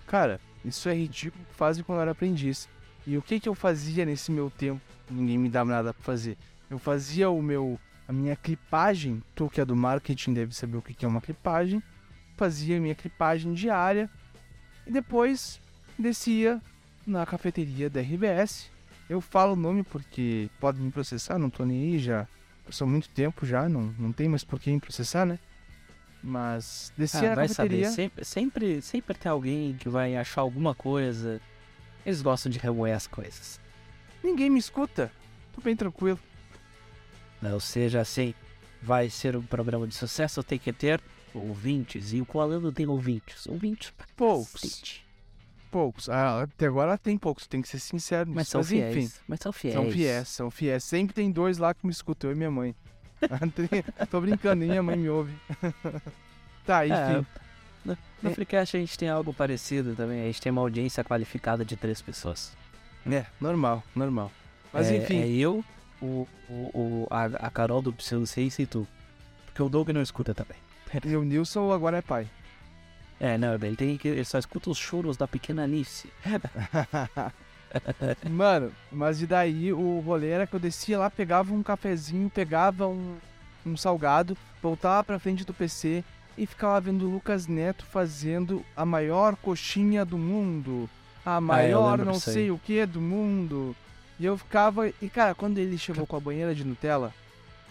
Cara, 0.07 0.40
isso 0.64 0.88
é 0.88 0.95
ridículo 0.95 1.45
que 1.45 1.55
fazem 1.55 1.85
quando 1.85 1.99
eu 1.99 2.02
era 2.02 2.11
aprendiz. 2.12 2.69
E 3.07 3.16
o 3.16 3.23
que 3.23 3.38
que 3.38 3.49
eu 3.49 3.55
fazia 3.55 4.05
nesse 4.05 4.33
meu 4.33 4.50
tempo? 4.50 4.81
Ninguém 5.11 5.38
me 5.38 5.49
dava 5.49 5.71
nada 5.71 5.95
pra 5.95 6.02
fazer. 6.02 6.37
Eu 6.69 6.78
fazia 6.78 7.31
o 7.31 7.40
meu 7.40 7.78
a 8.09 8.12
minha 8.12 8.37
clipagem, 8.37 9.23
tu 9.35 9.49
que 9.49 9.61
é 9.61 9.64
do 9.64 9.75
marketing 9.75 10.33
deve 10.33 10.55
saber 10.55 10.76
o 10.76 10.83
que 10.83 10.95
que 10.95 11.05
é 11.05 11.09
uma 11.09 11.21
clipagem. 11.21 11.83
Fazia 12.37 12.78
minha 12.81 12.95
clipagem 12.95 13.52
diária 13.55 14.11
e 14.87 14.90
depois 14.90 15.61
descia 15.99 16.61
na 17.07 17.25
cafeteria 17.25 17.88
da 17.88 18.00
RBS. 18.00 18.71
Eu 19.09 19.21
falo 19.21 19.52
o 19.52 19.57
nome 19.57 19.83
porque 19.85 20.50
pode 20.61 20.81
me 20.81 20.90
processar, 20.90 21.38
não 21.38 21.49
tô 21.49 21.64
nem 21.64 21.95
aí 21.95 21.99
já. 21.99 22.26
Passou 22.64 22.87
muito 22.87 23.09
tempo 23.09 23.47
já, 23.47 23.69
não, 23.69 23.95
não 23.99 24.12
tem 24.12 24.28
mais 24.28 24.43
por 24.45 24.59
que 24.59 24.71
me 24.71 24.81
processar, 24.81 25.25
né? 25.25 25.38
Mas 26.23 26.93
descia 26.99 27.33
Ah, 27.33 27.37
na 27.37 27.43
cafeteria. 27.49 27.90
sempre, 27.90 28.25
sempre, 28.25 28.83
sempre 28.83 29.14
tem 29.16 29.31
alguém 29.31 29.75
que 29.75 29.88
vai 29.88 30.16
achar 30.16 30.40
alguma 30.40 30.75
coisa. 30.75 31.40
Eles 32.05 32.21
gostam 32.21 32.50
de 32.50 32.59
remoer 32.59 32.95
as 32.97 33.07
coisas. 33.07 33.61
Ninguém 34.23 34.50
me 34.50 34.59
escuta. 34.59 35.12
Tô 35.55 35.61
bem 35.61 35.76
tranquilo. 35.76 36.19
Ou 37.43 37.61
seja, 37.61 38.00
assim, 38.00 38.35
vai 38.83 39.09
ser 39.09 39.37
um 39.37 39.43
programa 39.43 39.87
de 39.87 39.95
sucesso, 39.95 40.43
tem 40.43 40.59
que 40.59 40.73
ter 40.73 41.00
ouvintes. 41.37 42.12
E 42.12 42.21
o 42.21 42.26
Coalando 42.26 42.71
tem 42.73 42.87
ouvintes. 42.87 43.47
Ouvintes 43.47 43.93
Poucos. 44.16 44.52
cacete. 44.52 45.07
Poucos. 45.71 46.09
Ah, 46.09 46.43
até 46.43 46.66
agora 46.66 46.97
tem 46.97 47.19
poucos, 47.19 47.47
tem 47.47 47.61
que 47.61 47.69
ser 47.69 47.78
sincero. 47.81 48.31
Mas 48.33 48.49
são 48.49 48.62
fiéis. 48.64 48.97
enfim, 48.97 49.12
Mas 49.28 49.40
são 49.40 49.52
fiéis. 49.52 49.75
são 49.75 49.90
fiéis, 49.90 50.28
são 50.28 50.50
fiéis. 50.50 50.85
Sempre 50.85 51.14
tem 51.14 51.31
dois 51.31 51.59
lá 51.59 51.75
que 51.75 51.85
me 51.87 51.93
escutam, 51.93 52.31
eu 52.31 52.35
e 52.35 52.38
minha 52.38 52.50
mãe. 52.50 52.75
Tem- 53.55 54.07
Tô 54.11 54.21
brincando, 54.21 54.64
minha 54.64 54.83
mãe 54.83 54.97
me 54.97 55.09
ouve. 55.09 55.35
Tá, 56.64 56.85
É, 56.85 56.88
enfim. 57.19 57.26
no, 57.85 57.97
no 58.23 58.31
Freecast 58.33 58.76
a 58.76 58.81
gente 58.81 58.99
tem 58.99 59.09
algo 59.09 59.33
parecido 59.33 59.95
também. 59.95 60.23
A 60.23 60.26
gente 60.26 60.40
tem 60.43 60.50
uma 60.50 60.61
audiência 60.62 61.05
qualificada 61.05 61.64
de 61.64 61.76
três 61.76 62.02
pessoas. 62.02 62.52
É, 63.09 63.25
normal, 63.40 63.85
normal. 63.95 64.33
Mas 64.73 64.88
é, 64.88 64.97
enfim, 64.97 65.21
É 65.21 65.28
eu, 65.28 65.64
o, 66.02 66.26
o, 66.49 66.52
o- 66.75 67.07
a, 67.09 67.25
a 67.26 67.50
Carol 67.50 67.81
do 67.81 67.93
Pseudo 67.93 68.26
6 68.26 68.59
e 68.59 68.66
tu. 68.66 68.87
Porque 69.47 69.62
o 69.62 69.69
Doug 69.69 69.90
não 69.90 70.02
escuta 70.02 70.35
também. 70.35 70.57
E 71.05 71.16
o 71.16 71.23
Nilson 71.23 71.73
agora 71.73 71.99
é 71.99 72.02
pai. 72.02 72.28
É, 73.19 73.38
não, 73.38 73.55
ele, 73.55 73.76
tem 73.76 73.97
que, 73.97 74.09
ele 74.09 74.25
só 74.25 74.38
escuta 74.38 74.71
os 74.71 74.78
choros 74.78 75.16
da 75.16 75.26
pequena 75.26 75.64
Anice. 75.64 76.11
Mano, 78.31 78.73
mas 78.93 79.21
e 79.21 79.26
daí 79.26 79.73
o 79.73 80.00
rolê 80.00 80.28
era 80.28 80.47
que 80.47 80.55
eu 80.55 80.61
descia 80.61 80.99
lá, 80.99 81.11
pegava 81.11 81.52
um 81.52 81.62
cafezinho, 81.62 82.31
pegava 82.31 82.87
um, 82.87 83.16
um 83.64 83.76
salgado, 83.76 84.37
voltava 84.62 85.02
pra 85.05 85.19
frente 85.19 85.45
do 85.45 85.55
PC 85.55 86.05
e 86.37 86.47
ficava 86.47 86.81
vendo 86.81 87.07
o 87.07 87.11
Lucas 87.11 87.47
Neto 87.47 87.85
fazendo 87.87 88.64
a 88.76 88.85
maior 88.85 89.37
coxinha 89.37 90.05
do 90.05 90.19
mundo. 90.19 90.88
A 91.25 91.40
maior 91.40 91.93
lembro 91.93 92.07
não 92.07 92.21
sei 92.21 92.50
o 92.50 92.59
que 92.59 92.85
do 92.87 93.00
mundo. 93.00 93.75
E 94.19 94.25
eu 94.25 94.38
ficava. 94.38 94.88
E 94.88 95.09
cara, 95.09 95.35
quando 95.35 95.59
ele 95.59 95.76
chegou 95.76 96.07
com 96.07 96.16
a 96.16 96.21
banheira 96.21 96.55
de 96.55 96.64
Nutella, 96.64 97.12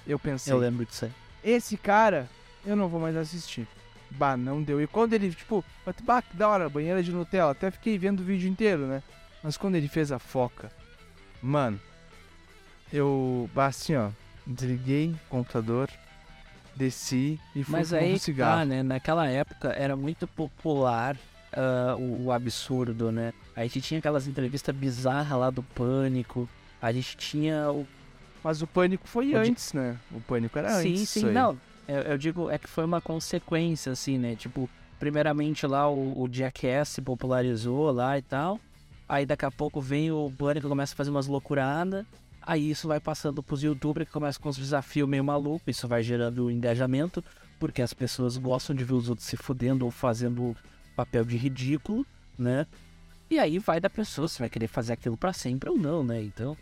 eu 0.05 0.19
pensei, 0.19 0.51
Eu 0.51 0.57
lembro 0.57 0.86
disso 0.86 1.05
aí. 1.05 1.12
esse 1.43 1.77
cara, 1.77 2.27
eu 2.65 2.75
não 2.75 2.88
vou 2.88 3.00
mais 3.00 3.15
assistir. 3.15 3.67
Bah, 4.12 4.38
não 4.38 4.62
deu. 4.62 4.81
E 4.81 4.88
quando 4.88 5.13
ele, 5.13 5.31
tipo, 5.31 5.63
bah, 6.03 6.22
que 6.22 6.36
da 6.36 6.48
hora, 6.48 6.69
banheira 6.69 7.01
de 7.03 7.12
Nutella, 7.12 7.51
até 7.51 7.69
fiquei 7.72 7.98
vendo 7.98 8.19
o 8.22 8.24
vídeo 8.24 8.50
inteiro, 8.50 8.86
né? 8.88 9.01
Mas 9.43 9.57
quando 9.57 9.75
ele 9.75 9.88
fez 9.88 10.12
a 10.12 10.19
foca, 10.19 10.72
mano, 11.41 11.79
eu, 12.93 13.50
bah, 13.53 13.67
assim, 13.67 13.95
ó, 13.95 14.10
desliguei 14.45 15.10
o 15.12 15.29
computador, 15.29 15.89
desci 16.75 17.39
e 17.55 17.63
fui 17.63 17.72
Mas 17.72 17.93
aí 17.93 18.12
um 18.12 18.13
que 18.13 18.19
cigarro. 18.19 18.60
tá, 18.60 18.65
né? 18.65 18.84
Naquela 18.84 19.27
época 19.27 19.69
era 19.69 19.95
muito 19.95 20.27
popular 20.27 21.17
ah, 21.53 21.95
o, 21.98 22.25
o 22.25 22.31
absurdo, 22.31 23.12
né? 23.12 23.34
A 23.55 23.63
gente 23.63 23.81
tinha 23.81 24.00
aquelas 24.00 24.27
entrevistas 24.27 24.75
bizarras 24.75 25.38
lá 25.38 25.50
do 25.50 25.63
Pânico. 25.63 26.48
A 26.81 26.91
gente 26.91 27.17
tinha 27.17 27.72
o. 27.72 27.88
Mas 28.43 28.62
o 28.62 28.67
pânico 28.67 29.07
foi 29.07 29.25
O 29.27 29.29
de- 29.29 29.50
antes, 29.50 29.74
né? 29.74 29.98
O 30.12 30.22
pânico 30.22 30.60
era 30.60 30.69
sim, 30.81 30.91
antes. 30.91 31.10
sim, 31.10 31.27
aí. 31.27 31.34
não. 31.34 31.57
Eu, 31.88 32.01
eu 32.01 32.18
digo, 32.18 32.50
é 32.50 32.58
que 32.58 32.68
foi 32.68 32.84
uma 32.84 33.01
consequência, 33.01 33.92
assim, 33.92 34.18
né? 34.18 34.36
Tipo, 34.36 34.70
primeiramente 35.00 35.68
lá 35.68 35.89
o, 35.89 36.24
o 36.24 36.30
Jackass 36.32 36.89
se 36.89 37.01
popularizou 37.01 37.92
lá 37.92 38.18
e 38.18 38.22
tal. 38.22 38.60
Aí 39.08 39.25
daqui 39.25 39.46
a 39.46 39.51
pouco 39.51 39.80
vem 39.80 40.12
o 40.12 40.32
Pânico 40.36 40.65
e 40.65 40.70
começa 40.70 40.94
a 40.94 40.98
fazer 40.98 41.12
umas 41.12 41.27
loucuradas. 41.27 42.06
Aí 42.42 42.70
isso 42.70 42.88
vai 42.88 43.00
passando 43.00 43.42
pros 43.42 43.63
youtubers 43.63 44.08
que 44.08 44.13
começam 44.13 44.42
com 44.42 44.50
uns 44.50 44.58
desafios 44.58 45.08
meio 45.08 45.24
malucos. 45.24 45.68
Isso 45.68 45.88
vai 45.88 46.01
gerando 46.01 46.50
engajamento, 46.50 47.24
porque 47.60 47.82
as 47.82 47.94
pessoas 47.94 48.38
gostam 48.38 48.75
de 48.75 48.84
ver 48.84 48.94
os 48.94 49.10
outros 49.10 49.27
se 49.27 49.38
fudendo 49.38 49.86
ou 49.86 49.92
fazendo 49.92 50.56
papel 50.96 51.24
de 51.24 51.38
ridículo, 51.38 52.06
né? 52.38 52.65
E 53.30 53.39
aí 53.39 53.60
vai 53.60 53.80
da 53.80 53.89
pessoa 53.89 54.27
se 54.27 54.39
vai 54.39 54.50
querer 54.50 54.68
fazer 54.68 54.94
aquilo 54.94 55.18
pra 55.18 55.34
sempre 55.34 55.70
ou 55.70 55.77
não, 55.77 56.04
né? 56.04 56.22
Então, 56.22 56.56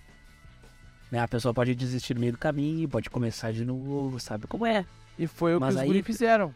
né, 1.12 1.20
a 1.20 1.27
pessoa 1.27 1.53
pode 1.53 1.75
desistir 1.75 2.13
no 2.13 2.22
meio 2.22 2.32
do 2.32 2.38
caminho, 2.38 2.88
pode 2.89 3.10
começar 3.10 3.51
de 3.51 3.63
novo, 3.63 4.20
sabe 4.20 4.48
como 4.48 4.65
é? 4.65 4.86
E 5.17 5.27
foi 5.27 5.55
o 5.55 5.60
Mas 5.60 5.75
que 5.75 5.82
os 5.82 5.88
guri 5.88 6.01
fizeram. 6.03 6.53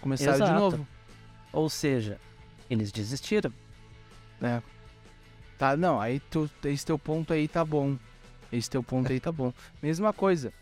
Começaram 0.00 0.36
de 0.38 0.42
Exato. 0.44 0.58
novo. 0.60 0.88
Ou 1.52 1.68
seja, 1.70 2.18
eles 2.68 2.90
desistiram. 2.92 3.52
Tá, 5.56 5.76
não, 5.76 6.00
aí 6.00 6.20
tu, 6.30 6.50
esse 6.64 6.84
teu 6.84 6.98
ponto 6.98 7.32
aí 7.32 7.46
tá 7.48 7.64
bom. 7.64 7.96
Esse 8.52 8.68
teu 8.68 8.82
ponto 8.82 9.10
aí 9.10 9.20
tá 9.20 9.30
bom. 9.32 9.52
Mesma 9.82 10.12
coisa. 10.12 10.52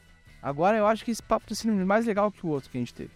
Agora 0.42 0.76
eu 0.76 0.86
acho 0.86 1.04
que 1.04 1.10
esse 1.10 1.22
papo 1.22 1.46
tá 1.48 1.54
sendo 1.54 1.84
mais 1.86 2.06
legal 2.06 2.30
que 2.30 2.44
o 2.44 2.50
outro 2.50 2.70
que 2.70 2.76
a 2.76 2.80
gente 2.80 2.94
teve. 2.94 3.10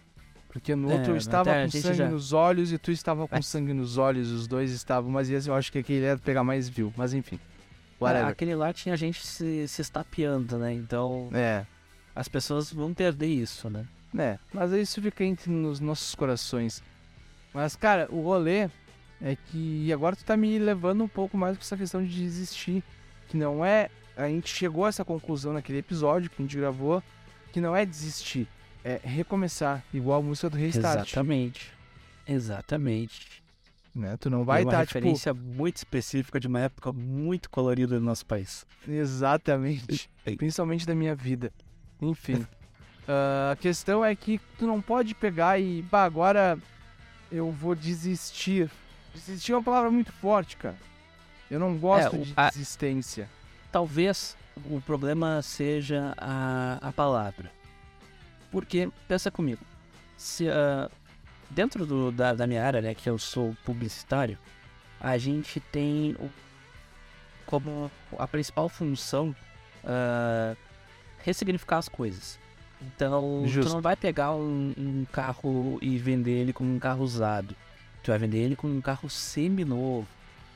Porque 0.49 0.75
no 0.75 0.89
É, 0.89 0.93
outro 0.95 1.09
eu 1.11 1.13
mas 1.15 1.23
estava 1.23 1.53
com 1.63 1.69
sangue 1.69 1.93
já- 1.97 2.09
nos 2.09 2.33
olhos 2.33 2.71
e 2.71 2.77
tu 2.77 2.91
estava 2.91 3.27
com 3.27 3.35
É. 3.35 3.41
sangue 3.41 3.73
nos 3.73 3.97
olhos, 3.97 4.31
os 4.31 4.47
dois 4.47 4.71
estavam, 4.71 5.11
mas 5.11 5.29
eu 5.29 5.53
acho 5.53 5.71
que 5.71 5.77
aquele 5.79 6.05
ia 6.05 6.17
pegar 6.17 6.43
mais 6.43 6.67
view. 6.67 6.91
Mas 6.97 7.13
enfim. 7.13 7.39
É, 8.01 8.21
aquele 8.23 8.55
lá 8.55 8.71
tinha 8.73 8.95
gente 8.95 9.25
se, 9.25 9.67
se 9.67 9.81
estapeando, 9.81 10.57
né? 10.57 10.71
Então 10.73 11.29
É, 11.33 11.65
as 12.15 12.27
pessoas 12.27 12.71
vão 12.71 12.93
perder 12.93 13.27
isso, 13.27 13.69
né? 13.69 13.85
Né? 14.13 14.39
Mas 14.53 14.71
isso 14.71 15.01
fica 15.01 15.23
entre 15.23 15.51
nos 15.51 15.79
nossos 15.79 16.15
corações. 16.15 16.83
Mas, 17.53 17.75
cara, 17.75 18.07
o 18.11 18.21
rolê 18.21 18.69
é 19.21 19.35
que 19.35 19.91
agora 19.91 20.15
tu 20.15 20.23
tá 20.23 20.37
me 20.37 20.57
levando 20.59 21.03
um 21.03 21.07
pouco 21.07 21.37
mais 21.37 21.57
com 21.57 21.61
essa 21.61 21.77
questão 21.77 22.03
de 22.03 22.09
desistir. 22.09 22.83
Que 23.27 23.37
não 23.37 23.63
é. 23.63 23.89
A 24.15 24.27
gente 24.27 24.53
chegou 24.53 24.85
a 24.85 24.89
essa 24.89 25.03
conclusão 25.03 25.53
naquele 25.53 25.79
episódio 25.79 26.29
que 26.29 26.41
a 26.41 26.45
gente 26.45 26.57
gravou. 26.57 27.03
Que 27.51 27.59
não 27.59 27.75
é 27.75 27.85
desistir. 27.85 28.47
É 28.83 28.99
recomeçar. 29.03 29.83
Igual 29.93 30.19
a 30.19 30.23
música 30.23 30.49
do 30.49 30.57
Restart. 30.57 31.07
Exatamente. 31.07 31.73
Exatamente. 32.27 33.43
Né? 33.93 34.15
Tu 34.17 34.29
não 34.29 34.43
vai 34.43 34.61
é 34.61 34.65
uma 34.65 34.71
estar, 34.71 34.85
tipo. 34.85 34.99
referência 34.99 35.33
muito 35.33 35.77
específica 35.77 36.39
de 36.39 36.47
uma 36.47 36.59
época 36.59 36.93
muito 36.93 37.49
colorida 37.49 37.99
do 37.99 38.05
nosso 38.05 38.25
país. 38.25 38.65
Exatamente. 38.87 40.09
Principalmente 40.37 40.85
da 40.85 40.93
minha 40.93 41.15
vida. 41.15 41.51
Enfim. 41.99 42.45
Ah, 43.07 43.51
a 43.53 43.55
questão 43.55 44.03
é 44.03 44.15
que 44.15 44.39
tu 44.57 44.65
não 44.67 44.81
pode 44.81 45.15
pegar 45.15 45.59
e. 45.59 45.81
Bah, 45.83 46.03
agora 46.03 46.57
eu 47.31 47.51
vou 47.51 47.73
desistir. 47.75 48.69
Desistir 49.13 49.53
é 49.53 49.55
uma 49.55 49.63
palavra 49.63 49.89
muito 49.89 50.11
forte, 50.11 50.57
cara. 50.57 50.75
Eu 51.49 51.59
não 51.59 51.77
gosto 51.77 52.15
É, 52.15 52.19
o- 52.19 52.23
de 52.23 52.33
a- 52.35 52.49
desistência. 52.49 53.29
Talvez 53.71 54.35
o 54.69 54.81
problema 54.81 55.41
seja 55.41 56.13
a, 56.17 56.77
a 56.81 56.91
palavra. 56.91 57.51
Porque, 58.51 58.89
pensa 59.07 59.29
comigo, 59.31 59.61
se 60.17 60.49
ah, 60.49 60.89
dentro 61.49 61.85
do- 61.85 62.11
da, 62.11 62.33
da 62.33 62.45
minha 62.47 62.65
área, 62.65 62.81
né, 62.81 62.93
que 62.93 63.09
eu 63.09 63.17
sou 63.17 63.55
publicitário, 63.63 64.37
a 64.99 65.17
gente 65.17 65.59
tem 65.59 66.15
o- 66.19 66.29
como 67.45 67.89
a 68.17 68.27
principal 68.27 68.67
função 68.67 69.33
ah, 69.85 70.55
ressignificar 71.23 71.77
as 71.77 71.87
coisas. 71.87 72.37
Então, 72.81 73.43
Justo. 73.45 73.69
tu 73.69 73.75
não 73.75 73.81
vai 73.81 73.95
pegar 73.95 74.33
um, 74.33 74.73
um 74.77 75.05
carro 75.11 75.79
e 75.81 75.97
vender 75.97 76.31
ele 76.31 76.53
como 76.53 76.73
um 76.73 76.79
carro 76.79 77.03
usado. 77.03 77.55
Tu 78.03 78.11
vai 78.11 78.19
vender 78.19 78.37
ele 78.37 78.55
como 78.55 78.75
um 78.75 78.81
carro 78.81 79.09
semi-novo. 79.09 80.07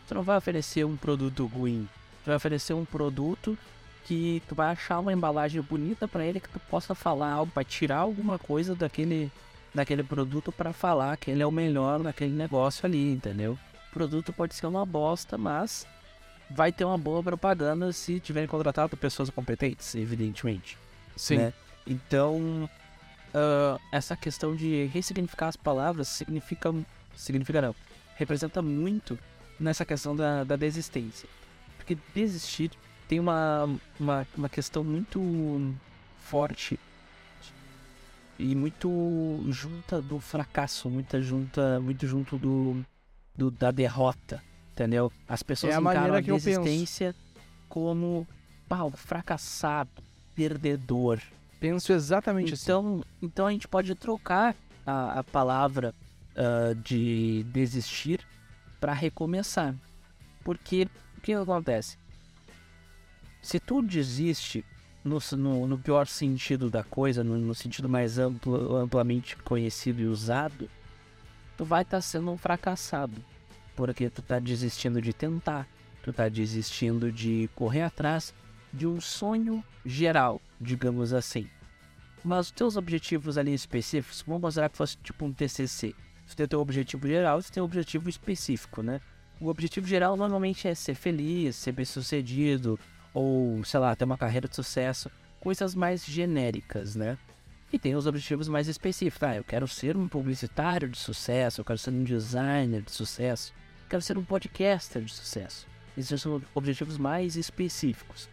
Tu 0.07 0.13
não 0.13 0.21
vai 0.21 0.37
oferecer 0.37 0.85
um 0.85 0.95
produto 0.95 1.45
ruim. 1.45 1.87
Tu 2.23 2.27
vai 2.27 2.35
oferecer 2.35 2.73
um 2.73 2.85
produto 2.85 3.57
que 4.05 4.41
tu 4.47 4.55
vai 4.55 4.71
achar 4.71 4.99
uma 4.99 5.13
embalagem 5.13 5.61
bonita 5.61 6.07
pra 6.07 6.25
ele 6.25 6.39
que 6.39 6.49
tu 6.49 6.59
possa 6.59 6.93
falar 6.95 7.31
algo, 7.31 7.51
vai 7.53 7.63
tirar 7.63 7.97
alguma 7.97 8.37
coisa 8.37 8.75
daquele, 8.75 9.31
daquele 9.73 10.03
produto 10.03 10.51
pra 10.51 10.73
falar 10.73 11.17
que 11.17 11.31
ele 11.31 11.41
é 11.41 11.45
o 11.45 11.51
melhor 11.51 11.99
naquele 11.99 12.33
negócio 12.33 12.85
ali, 12.85 13.11
entendeu? 13.11 13.57
O 13.89 13.93
produto 13.93 14.33
pode 14.33 14.55
ser 14.55 14.65
uma 14.65 14.85
bosta, 14.85 15.37
mas 15.37 15.85
vai 16.49 16.71
ter 16.71 16.83
uma 16.83 16.97
boa 16.97 17.21
propaganda 17.23 17.91
se 17.93 18.19
tiverem 18.19 18.47
contratado 18.47 18.97
pessoas 18.97 19.29
competentes, 19.29 19.95
evidentemente. 19.95 20.77
Sim. 21.15 21.37
né? 21.37 21.53
Então, 21.85 22.69
ah, 23.33 23.79
essa 23.91 24.15
questão 24.15 24.55
de 24.55 24.85
ressignificar 24.85 25.47
as 25.47 25.55
palavras 25.55 26.07
significa. 26.07 26.73
Significa 27.15 27.61
não. 27.61 27.75
Representa 28.15 28.61
muito 28.61 29.17
nessa 29.59 29.85
questão 29.85 30.15
da, 30.15 30.43
da 30.43 30.55
desistência. 30.55 31.27
Porque 31.77 31.97
desistir 32.13 32.71
tem 33.07 33.19
uma, 33.19 33.69
uma, 33.99 34.27
uma 34.37 34.49
questão 34.49 34.83
muito 34.83 35.73
forte 36.17 36.79
e 38.39 38.55
muito 38.55 39.43
junta 39.49 40.01
do 40.01 40.19
fracasso, 40.19 40.89
muita 40.89 41.21
junta, 41.21 41.79
muito 41.79 42.07
junto 42.07 42.37
do, 42.37 42.83
do 43.35 43.51
da 43.51 43.69
derrota, 43.69 44.41
entendeu? 44.71 45.11
As 45.27 45.43
pessoas 45.43 45.73
É 45.73 45.77
a 45.77 45.81
encaram 45.81 46.15
a 46.15 46.21
desistência 46.21 47.15
como 47.67 48.27
o 48.69 48.91
fracassado, 48.91 49.91
perdedor. 50.33 51.19
Penso 51.61 51.93
exatamente 51.93 52.55
assim. 52.55 52.63
Então, 52.63 53.03
então 53.21 53.45
a 53.45 53.51
gente 53.51 53.67
pode 53.67 53.93
trocar 53.93 54.55
a, 54.83 55.19
a 55.19 55.23
palavra 55.23 55.93
ah, 56.35 56.73
de 56.83 57.43
desistir 57.53 58.25
para 58.79 58.93
recomeçar. 58.93 59.75
Porque 60.43 60.87
o 61.17 61.21
que 61.21 61.33
acontece? 61.33 61.99
Se 63.43 63.59
tu 63.59 63.79
desiste 63.83 64.65
no, 65.03 65.19
no, 65.37 65.67
no 65.67 65.77
pior 65.77 66.07
sentido 66.07 66.67
da 66.67 66.83
coisa, 66.83 67.23
no, 67.23 67.37
no 67.37 67.53
sentido 67.53 67.87
mais 67.87 68.17
amplo, 68.17 68.75
amplamente 68.77 69.35
conhecido 69.37 70.01
e 70.01 70.07
usado, 70.07 70.67
tu 71.55 71.63
vai 71.63 71.83
estar 71.83 72.01
sendo 72.01 72.31
um 72.31 72.37
fracassado. 72.37 73.23
Porque 73.75 74.09
tu 74.09 74.23
tá 74.23 74.39
desistindo 74.39 74.99
de 74.99 75.13
tentar, 75.13 75.67
tu 76.01 76.11
tá 76.11 76.27
desistindo 76.27 77.11
de 77.11 77.47
correr 77.53 77.83
atrás 77.83 78.33
de 78.73 78.87
um 78.87 78.99
sonho 78.99 79.63
geral, 79.85 80.41
digamos 80.61 81.11
assim. 81.11 81.49
Mas 82.23 82.47
os 82.47 82.51
teus 82.51 82.77
objetivos 82.77 83.37
ali 83.37 83.53
específicos, 83.53 84.23
vamos 84.25 84.41
considerar 84.43 84.69
que 84.69 84.77
fosse 84.77 84.95
tipo 84.97 85.25
um 85.25 85.33
TCC. 85.33 85.95
Você 86.25 86.35
tem 86.35 86.45
o 86.45 86.49
teu 86.49 86.61
objetivo 86.61 87.07
geral, 87.07 87.41
você 87.41 87.51
tem 87.51 87.61
o 87.61 87.65
objetivo 87.65 88.07
específico, 88.07 88.83
né? 88.83 89.01
O 89.39 89.47
objetivo 89.47 89.87
geral 89.87 90.15
normalmente 90.15 90.67
é 90.67 90.75
ser 90.75 90.93
feliz, 90.93 91.55
ser 91.55 91.71
bem 91.71 91.83
sucedido, 91.83 92.79
ou 93.11 93.63
sei 93.63 93.79
lá, 93.79 93.95
ter 93.95 94.05
uma 94.05 94.17
carreira 94.17 94.47
de 94.47 94.55
sucesso, 94.55 95.09
coisas 95.39 95.73
mais 95.73 96.05
genéricas, 96.05 96.95
né? 96.95 97.17
E 97.73 97.79
tem 97.79 97.95
os 97.95 98.05
objetivos 98.05 98.47
mais 98.47 98.67
específicos. 98.67 99.23
Ah, 99.23 99.35
eu 99.35 99.43
quero 99.43 99.67
ser 99.67 99.97
um 99.97 100.07
publicitário 100.07 100.87
de 100.87 100.97
sucesso, 100.97 101.61
eu 101.61 101.65
quero 101.65 101.79
ser 101.79 101.89
um 101.89 102.03
designer 102.03 102.83
de 102.83 102.91
sucesso, 102.91 103.51
eu 103.83 103.89
quero 103.89 104.01
ser 104.01 104.17
um 104.17 104.23
podcaster 104.23 105.01
de 105.01 105.11
sucesso. 105.11 105.65
Esses 105.97 106.21
são 106.21 106.41
objetivos 106.53 106.97
mais 106.97 107.35
específicos. 107.35 108.29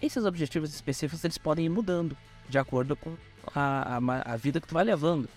Esses 0.00 0.24
objetivos 0.24 0.74
específicos 0.74 1.24
eles 1.24 1.38
podem 1.38 1.66
ir 1.66 1.68
mudando 1.68 2.16
de 2.48 2.58
acordo 2.58 2.96
com 2.96 3.16
a, 3.54 3.96
a, 3.96 4.32
a 4.32 4.36
vida 4.36 4.60
que 4.60 4.66
tu 4.66 4.74
vai 4.74 4.84
levando. 4.84 5.28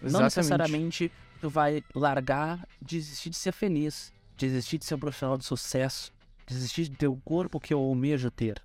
Não 0.00 0.08
Exatamente. 0.08 0.36
necessariamente 0.36 1.12
tu 1.40 1.48
vai 1.48 1.82
largar, 1.94 2.66
desistir 2.80 3.30
de 3.30 3.36
ser 3.36 3.52
feliz, 3.52 4.12
desistir 4.36 4.78
de 4.78 4.84
ser 4.84 4.94
um 4.94 4.98
profissional 4.98 5.36
de 5.36 5.44
sucesso, 5.44 6.12
desistir 6.46 6.84
de 6.84 6.96
ter 6.96 7.08
o 7.08 7.16
corpo 7.16 7.58
que 7.58 7.72
eu 7.72 7.78
almejo 7.78 8.30
ter. 8.30 8.60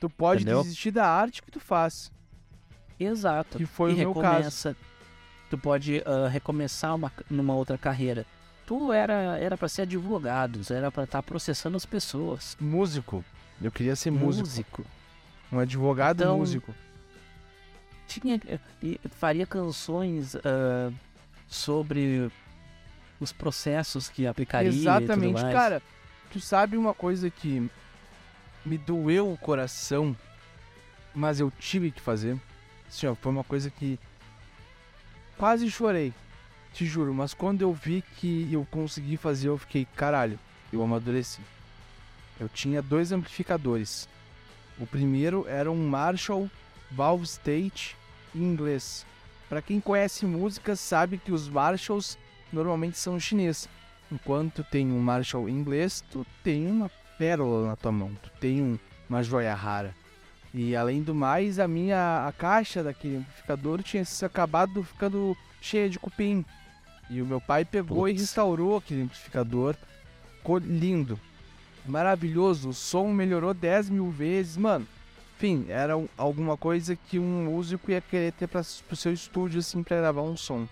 Tu 0.00 0.08
pode 0.08 0.42
Entendeu? 0.42 0.62
desistir 0.62 0.90
da 0.90 1.06
arte 1.06 1.42
que 1.42 1.50
tu 1.50 1.60
faz. 1.60 2.12
Exato. 2.98 3.58
Que 3.58 3.66
foi 3.66 3.92
e 3.92 3.94
o 3.94 3.98
meu 3.98 4.14
caso. 4.14 4.34
recomeça. 4.34 4.76
Tu 5.50 5.58
pode 5.58 6.02
ah, 6.04 6.28
recomeçar 6.28 6.94
uma, 6.94 7.12
numa 7.30 7.54
outra 7.54 7.78
carreira. 7.78 8.26
Tu 8.66 8.92
era 8.92 9.38
era 9.38 9.56
para 9.56 9.68
ser 9.68 9.82
advogado, 9.82 10.60
era 10.70 10.92
para 10.92 11.04
estar 11.04 11.22
processando 11.22 11.76
as 11.76 11.86
pessoas. 11.86 12.56
Músico. 12.60 13.24
Eu 13.60 13.72
queria 13.72 13.96
ser 13.96 14.10
músico. 14.10 14.46
Músico. 14.46 14.84
Um 15.50 15.58
advogado 15.58 16.22
Então, 16.22 16.38
músico. 16.38 16.74
Tinha, 18.06 18.40
e 18.82 18.98
faria 19.10 19.46
canções 19.46 20.34
ah, 20.36 20.90
sobre 21.46 22.30
os 23.20 23.32
processos 23.32 24.08
que 24.08 24.26
aplicaria 24.26 24.68
Exatamente, 24.68 25.40
cara. 25.40 25.82
Tu 26.30 26.40
sabe 26.40 26.76
uma 26.76 26.94
coisa 26.94 27.30
que 27.30 27.70
me 28.64 28.76
doeu 28.76 29.32
o 29.32 29.36
coração, 29.36 30.16
mas 31.14 31.40
eu 31.40 31.50
tive 31.58 31.90
que 31.90 32.00
fazer. 32.00 32.38
Assim, 32.86 33.06
ó, 33.06 33.14
foi 33.14 33.32
uma 33.32 33.44
coisa 33.44 33.70
que 33.70 33.98
quase 35.36 35.70
chorei, 35.70 36.12
te 36.72 36.84
juro. 36.84 37.14
Mas 37.14 37.32
quando 37.32 37.62
eu 37.62 37.72
vi 37.72 38.02
que 38.16 38.48
eu 38.52 38.66
consegui 38.70 39.16
fazer, 39.16 39.48
eu 39.48 39.58
fiquei, 39.58 39.86
caralho, 39.96 40.38
eu 40.72 40.82
amadureci. 40.82 41.40
Eu 42.38 42.48
tinha 42.48 42.82
dois 42.82 43.10
amplificadores. 43.10 44.08
O 44.80 44.86
primeiro 44.86 45.46
era 45.48 45.70
um 45.70 45.88
Marshall 45.88 46.50
Valve 46.90 47.24
State 47.24 47.96
em 48.34 48.42
inglês. 48.42 49.04
Pra 49.48 49.62
quem 49.62 49.80
conhece 49.80 50.26
música 50.26 50.76
sabe 50.76 51.18
que 51.18 51.32
os 51.32 51.48
Marshalls 51.48 52.18
normalmente 52.52 52.98
são 52.98 53.18
chinês. 53.18 53.68
Enquanto 54.10 54.62
tem 54.64 54.90
um 54.92 55.00
Marshall 55.00 55.48
em 55.48 55.52
inglês, 55.54 56.02
tu 56.10 56.24
tem 56.42 56.66
uma 56.66 56.90
pérola 57.18 57.66
na 57.68 57.76
tua 57.76 57.92
mão, 57.92 58.10
tu 58.22 58.30
tem 58.40 58.62
um- 58.62 58.78
uma 59.08 59.22
joia 59.22 59.54
rara. 59.54 59.94
E 60.54 60.74
além 60.76 61.02
do 61.02 61.14
mais, 61.14 61.58
a 61.58 61.68
minha 61.68 62.26
a 62.26 62.32
caixa 62.32 62.82
daquele 62.82 63.16
amplificador 63.18 63.82
tinha 63.82 64.04
se 64.04 64.24
acabado 64.24 64.82
ficando 64.82 65.36
cheia 65.60 65.90
de 65.90 65.98
cupim. 65.98 66.44
E 67.10 67.20
o 67.20 67.26
meu 67.26 67.40
pai 67.40 67.64
pegou 67.64 68.08
e 68.08 68.12
Putz. 68.12 68.22
restaurou 68.22 68.76
aquele 68.76 69.02
amplificador. 69.02 69.74
Ficou 70.38 70.58
lindo. 70.58 71.18
Maravilhoso. 71.88 72.68
O 72.70 72.74
som 72.74 73.08
melhorou 73.12 73.52
10 73.54 73.88
mil 73.90 74.10
vezes. 74.10 74.56
Mano, 74.56 74.86
enfim, 75.36 75.66
era 75.68 75.96
um- 75.96 76.08
alguma 76.16 76.56
coisa 76.56 76.94
que 76.96 77.18
um 77.18 77.44
músico 77.44 77.90
ia 77.90 78.00
querer 78.00 78.32
ter 78.32 78.46
para 78.46 78.62
pro 78.86 78.96
seu 78.96 79.12
estúdio, 79.12 79.60
assim, 79.60 79.82
pra 79.82 79.96
gravar 79.98 80.22
um 80.22 80.36
som. 80.36 80.66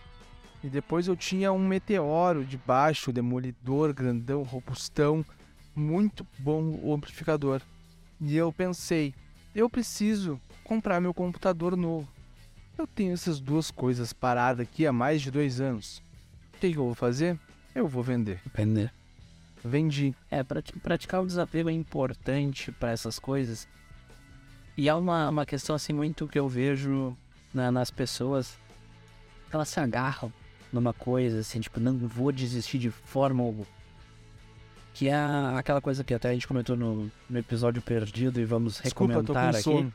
E 0.63 0.69
depois 0.69 1.07
eu 1.07 1.17
tinha 1.17 1.53
um 1.53 1.67
meteoro 1.67 2.45
de 2.45 2.57
baixo, 2.57 3.13
demolidor, 3.13 3.93
grandão, 3.95 4.43
robustão. 4.43 5.25
Muito 5.75 6.27
bom 6.39 6.79
o 6.83 6.93
amplificador. 6.95 7.61
E 8.21 8.37
eu 8.37 8.53
pensei, 8.53 9.15
eu 9.55 9.69
preciso 9.69 10.41
comprar 10.65 11.01
meu 11.01 11.13
computador 11.15 11.77
novo. 11.77 12.09
Eu 12.79 12.87
tenho 12.87 13.13
essas 13.13 13.39
duas 13.41 13.71
coisas 13.71 14.13
paradas 14.13 14.67
aqui 14.67 14.87
há 14.87 14.93
mais 14.93 15.23
de 15.23 15.31
dois 15.31 15.61
anos. 15.61 16.03
O 16.55 16.59
que, 16.59 16.73
que 16.73 16.79
eu 16.79 16.85
vou 16.85 16.95
fazer? 16.95 17.39
Eu 17.75 17.87
vou 17.87 18.03
vender. 18.03 18.41
Vender. 18.55 18.93
Vendi. 19.67 20.15
É, 20.31 20.43
prati- 20.43 20.73
praticar 20.79 21.23
o 21.23 21.27
desapego 21.27 21.69
é 21.69 21.73
importante 21.73 22.71
para 22.73 22.91
essas 22.91 23.19
coisas. 23.19 23.67
E 24.77 24.89
é 24.89 24.95
uma, 24.95 25.29
uma 25.31 25.47
questão 25.47 25.75
assim 25.75 25.93
muito 25.93 26.29
que 26.29 26.39
eu 26.39 26.49
vejo 26.49 27.17
na- 27.53 27.71
nas 27.73 27.91
pessoas. 27.91 28.57
Elas 29.53 29.69
se 29.69 29.81
agarram 29.81 30.33
numa 30.73 30.93
coisa 30.93 31.41
assim, 31.41 31.61
tipo, 31.61 31.81
não 31.81 31.97
vou 31.97 32.31
desistir 32.33 32.79
de 32.79 32.91
forma 32.91 33.43
alguma. 33.43 33.67
Que 34.93 35.09
é 35.09 35.15
aquela 35.57 35.81
coisa 35.81 36.03
que 36.03 36.15
até 36.15 36.31
a 36.31 36.33
gente 36.33 36.49
comentou 36.49 36.75
no, 36.77 37.11
no 37.29 37.39
episódio 37.39 37.83
perdido 37.83 38.41
e 38.41 38.45
vamos 38.45 38.81
Desculpa, 38.83 39.13
recomendar 39.15 39.51
aqui. 39.55 39.63
sono. 39.63 39.93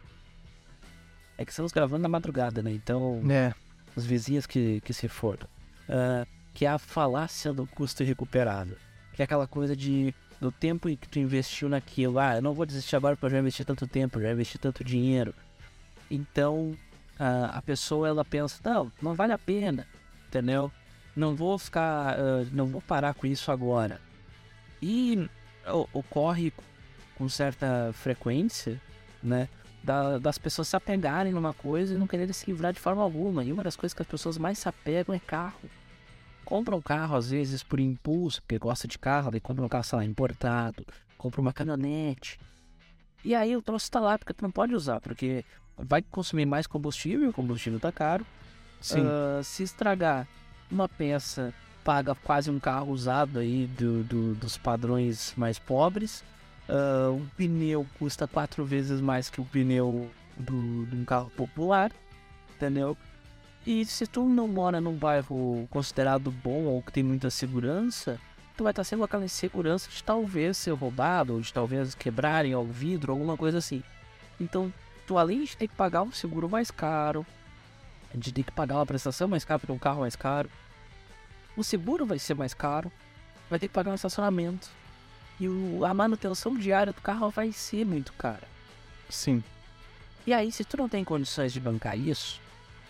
É 1.38 1.44
que 1.46 1.52
estamos 1.52 1.72
gravando 1.72 2.04
na 2.04 2.10
madrugada, 2.10 2.62
né? 2.62 2.72
Então, 2.72 3.20
Né? 3.24 3.54
os 3.96 4.06
vizinhos 4.06 4.46
que, 4.46 4.80
que 4.82 4.94
se 4.94 5.08
foram. 5.08 5.48
Ah, 5.90 6.26
que 6.54 6.66
é 6.66 6.70
a 6.70 6.78
falácia 6.78 7.52
do 7.52 7.66
custo 7.66 8.04
irrecuperável. 8.04 8.78
Que 9.22 9.24
é 9.24 9.26
aquela 9.26 9.46
coisa 9.46 9.76
de 9.76 10.16
do 10.40 10.52
tempo 10.52 10.90
que 10.98 11.08
tu 11.08 11.20
investiu 11.20 11.70
naquilo. 11.70 12.18
Ah, 12.18 12.38
eu 12.38 12.42
não 12.42 12.56
vou 12.56 12.66
desistir 12.66 12.96
agora 12.96 13.16
porque 13.16 13.28
eu 13.28 13.30
já 13.30 13.38
investi 13.38 13.64
tanto 13.64 13.86
tempo, 13.86 14.20
já 14.20 14.32
investi 14.32 14.58
tanto 14.58 14.84
dinheiro. 14.84 15.32
Então, 16.10 16.76
ah, 17.20 17.52
a 17.54 17.62
pessoa 17.62 18.08
ela 18.08 18.26
pensa, 18.26 18.60
não, 18.64 18.92
não 19.00 19.14
vale 19.14 19.32
a 19.32 19.38
pena, 19.38 19.86
entendeu? 20.28 20.72
Não 21.16 21.36
vou 21.36 21.60
ficar, 21.60 22.16
ah, 22.20 22.48
não 22.52 22.66
vou 22.66 22.82
parar 22.82 23.14
com 23.14 23.28
isso 23.28 23.52
agora. 23.52 24.02
E 24.82 25.30
ocorre 25.94 26.52
com 27.16 27.30
certa 27.30 27.92
frequência, 27.94 28.82
né? 29.22 29.48
da- 29.84 30.18
das 30.18 30.40
pessoas 30.40 30.68
se 30.68 30.76
apegarem 30.76 31.32
numa 31.32 31.54
coisa 31.54 31.94
e 31.94 31.98
não 31.98 32.08
quererem 32.08 32.34
se 32.34 32.50
livrar 32.50 32.74
de 32.74 32.80
forma 32.80 33.04
alguma. 33.04 33.44
E 33.44 33.54
uma 33.54 33.64
das 33.64 33.76
coisas 33.76 33.94
que 33.94 34.02
as 34.02 34.08
pessoas 34.08 34.40
mais 34.40 34.58
se 34.58 34.68
apegam 34.68 35.14
é 35.14 35.20
carro. 35.20 35.70
Compra 36.52 36.76
um 36.76 36.82
carro, 36.82 37.16
às 37.16 37.30
vezes, 37.30 37.64
por 37.64 37.80
impulso, 37.80 38.42
porque 38.42 38.60
gosta 38.60 38.86
de 38.86 39.00
carro, 39.00 39.32
daí 39.32 39.40
compra 39.40 39.64
um 39.64 39.70
carro, 39.70 39.86
sei 39.86 40.00
lá, 40.00 40.04
importado, 40.04 40.86
compra 41.18 41.40
uma 41.40 41.54
caminhonete. 41.54 42.38
E 43.24 43.34
aí 43.34 43.56
o 43.56 43.62
troço 43.62 43.90
tá 43.90 44.02
lá, 44.02 44.18
porque 44.20 44.34
tu 44.34 44.42
não 44.42 44.52
pode 44.52 44.76
usar, 44.76 45.00
porque 45.00 45.46
vai 45.78 46.02
consumir 46.02 46.46
mais 46.46 46.68
combustível, 46.68 47.30
o 47.30 47.34
combustível 47.34 47.80
tá 47.80 47.90
caro. 47.90 48.26
Sim. 48.82 49.06
Ah, 49.08 49.40
se 49.42 49.64
estragar 49.64 50.28
uma 50.70 50.90
peça, 50.90 51.54
paga 51.86 52.14
quase 52.16 52.52
um 52.52 52.60
carro 52.60 52.92
usado 52.92 53.40
aí 53.40 53.66
do, 53.68 54.04
do- 54.04 54.36
dos 54.36 54.58
padrões 54.58 55.34
mais 55.38 55.58
pobres. 55.58 56.22
Ah, 56.68 57.12
um 57.12 57.26
pneu 57.38 57.88
custa 57.98 58.28
quatro 58.28 58.66
vezes 58.66 59.00
mais 59.00 59.30
que 59.30 59.40
o 59.40 59.46
pneu 59.46 60.12
do, 60.36 60.86
de 60.86 60.98
um 60.98 61.06
carro 61.06 61.30
popular, 61.30 61.94
entendeu? 62.54 62.98
E 63.66 63.86
se 63.86 64.08
tu 64.08 64.26
não 64.28 64.48
mora 64.48 64.82
num 64.82 64.96
bairro 64.96 65.68
considerado 65.70 66.32
bom 66.32 66.64
ou 66.64 66.82
que 66.82 66.92
tem 66.92 67.04
muita 67.04 67.30
segurança, 67.30 68.20
tu 68.58 68.64
vai 68.64 68.72
estar 68.72 68.84
sempre 68.84 69.00
com 69.00 69.06
aquela 69.06 69.26
insegurança 69.26 69.90
de 69.90 70.04
talvez 70.04 70.58
ser 70.58 70.72
roubado, 70.72 71.34
ou 71.34 71.42
de 71.42 71.54
talvez 71.54 71.94
quebrarem 71.94 72.56
o 72.56 72.64
vidro, 72.64 73.12
alguma 73.12 73.38
coisa 73.38 73.60
assim. 73.60 73.84
Então, 74.40 74.74
tu 75.06 75.18
além 75.18 75.44
de 75.44 75.56
ter 75.56 75.68
que 75.68 75.76
pagar 75.76 76.02
um 76.02 76.12
seguro 76.12 76.50
mais 76.50 76.72
caro, 76.72 77.26
de 78.16 78.32
ter 78.34 78.44
que 78.44 78.52
pagar 78.52 78.76
uma 78.76 78.86
prestação 78.86 79.28
mais 79.28 79.46
cara 79.46 79.60
porque 79.60 79.72
um 79.72 79.78
carro 79.78 80.02
mais 80.02 80.16
caro, 80.16 80.50
o 81.56 81.64
seguro 81.64 82.06
vai 82.06 82.18
ser 82.18 82.34
mais 82.34 82.54
caro, 82.54 82.92
vai 83.50 83.60
ter 83.60 83.68
que 83.68 83.74
pagar 83.74 83.92
um 83.92 83.96
estacionamento. 83.96 84.70
E 85.40 85.48
o- 85.48 85.86
a 85.86 85.94
manutenção 85.94 86.56
diária 86.56 86.94
do 86.94 87.02
carro 87.02 87.30
vai 87.30 87.52
ser 87.52 87.86
muito 87.86 88.12
cara. 88.14 88.48
Sim. 89.10 89.44
E 90.26 90.34
aí, 90.34 90.52
se 90.52 90.64
tu 90.64 90.78
não 90.78 90.90
tem 90.90 91.04
condições 91.04 91.52
de 91.54 91.60
bancar 91.60 91.98
isso, 91.98 92.40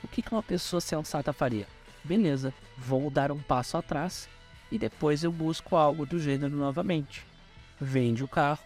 o 0.03 0.07
que, 0.07 0.23
uma 0.31 0.43
pessoa 0.43 0.81
sensata 0.81 1.31
faria? 1.33 1.67
Beleza, 2.03 2.53
vou 2.77 3.09
dar 3.09 3.31
um 3.31 3.39
passo 3.39 3.77
atrás 3.77 4.27
e 4.71 4.77
depois 4.77 5.23
eu 5.23 5.31
busco 5.31 5.75
algo 5.75 6.05
do 6.05 6.19
gênero 6.19 6.55
novamente. 6.55 7.25
Vende 7.79 8.23
o 8.23 8.27
carro, 8.27 8.63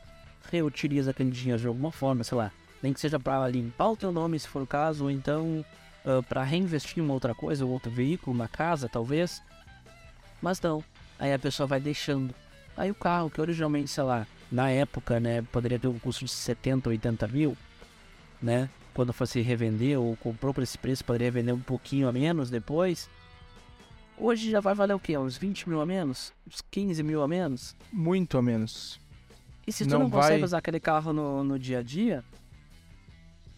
reutiliza 0.51 1.11
aquele 1.11 1.31
dinheiro 1.31 1.61
de 1.61 1.67
alguma 1.67 1.91
forma, 1.91 2.23
sei 2.23 2.37
lá, 2.37 2.51
nem 2.81 2.93
que 2.93 2.99
seja 2.99 3.19
para 3.19 3.47
limpar 3.47 3.91
o 3.91 3.97
teu 3.97 4.11
nome 4.11 4.39
se 4.39 4.47
for 4.47 4.61
o 4.61 4.67
caso, 4.67 5.05
ou 5.05 5.11
então 5.11 5.65
para 6.29 6.43
reinvestir 6.43 7.03
em 7.03 7.09
outra 7.09 7.33
coisa, 7.33 7.65
ou 7.65 7.71
outro 7.71 7.89
veículo, 7.89 8.35
uma 8.35 8.47
casa 8.47 8.87
talvez. 8.87 9.41
Mas 10.41 10.61
não, 10.61 10.83
aí 11.17 11.33
a 11.33 11.39
pessoa 11.39 11.65
vai 11.65 11.79
deixando. 11.79 12.33
Aí 12.77 12.91
o 12.91 12.95
carro, 12.95 13.29
que 13.29 13.41
originalmente, 13.41 13.89
sei 13.89 14.03
lá, 14.03 14.27
na 14.51 14.69
época, 14.69 15.19
né, 15.19 15.41
poderia 15.51 15.79
ter 15.79 15.87
um 15.87 15.97
custo 15.97 16.23
de 16.23 16.31
70, 16.31 16.89
80 16.89 17.27
mil, 17.27 17.57
né? 18.39 18.69
Quando 18.95 19.13
fosse 19.13 19.41
revender 19.41 19.99
ou 19.99 20.15
comprou 20.17 20.53
por 20.53 20.63
esse 20.63 20.77
preço, 20.77 21.05
poderia 21.05 21.29
vender 21.29 21.51
um 21.51 21.59
pouquinho 21.59 22.07
a 22.07 22.11
menos 22.11 22.49
depois. 22.49 23.07
Hoje 24.17 24.49
já 24.49 24.61
vai 24.61 24.73
valer 24.73 24.93
o 24.93 24.99
quê? 24.99 25.17
Uns 25.17 25.35
20 25.37 25.67
mil 25.69 25.81
a 25.81 25.85
menos? 25.85 26.33
Uns 26.47 26.61
15 26.71 27.03
mil 27.03 27.21
a 27.21 27.27
menos? 27.27 27.75
Muito 27.91 28.37
a 28.37 28.41
menos. 28.41 28.97
E 29.67 29.71
se 29.73 29.85
tu 29.85 29.91
Não 29.91 29.99
não, 29.99 30.09
consegue 30.09 30.37
vai- 30.37 30.43
usar 30.43 30.59
aquele 30.59 30.79
carro 30.79 31.11
no, 31.11 31.43
no 31.43 31.59
dia 31.59 31.79
a 31.79 31.83
dia, 31.83 32.23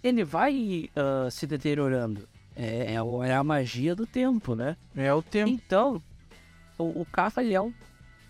ele 0.03 0.23
vai 0.23 0.89
ah, 0.95 1.29
se 1.29 1.45
deteriorando. 1.45 2.27
É, 2.55 2.93
é, 2.93 3.27
é 3.29 3.33
a 3.35 3.43
magia 3.43 3.95
do 3.95 4.07
tempo, 4.07 4.55
né? 4.55 4.75
É 4.95 5.13
o 5.13 5.21
tempo. 5.21 5.49
Então, 5.51 6.01
o, 6.79 7.01
o 7.01 7.05
carro 7.05 7.33
ele 7.39 7.53
é 7.53 7.61
um, 7.61 7.71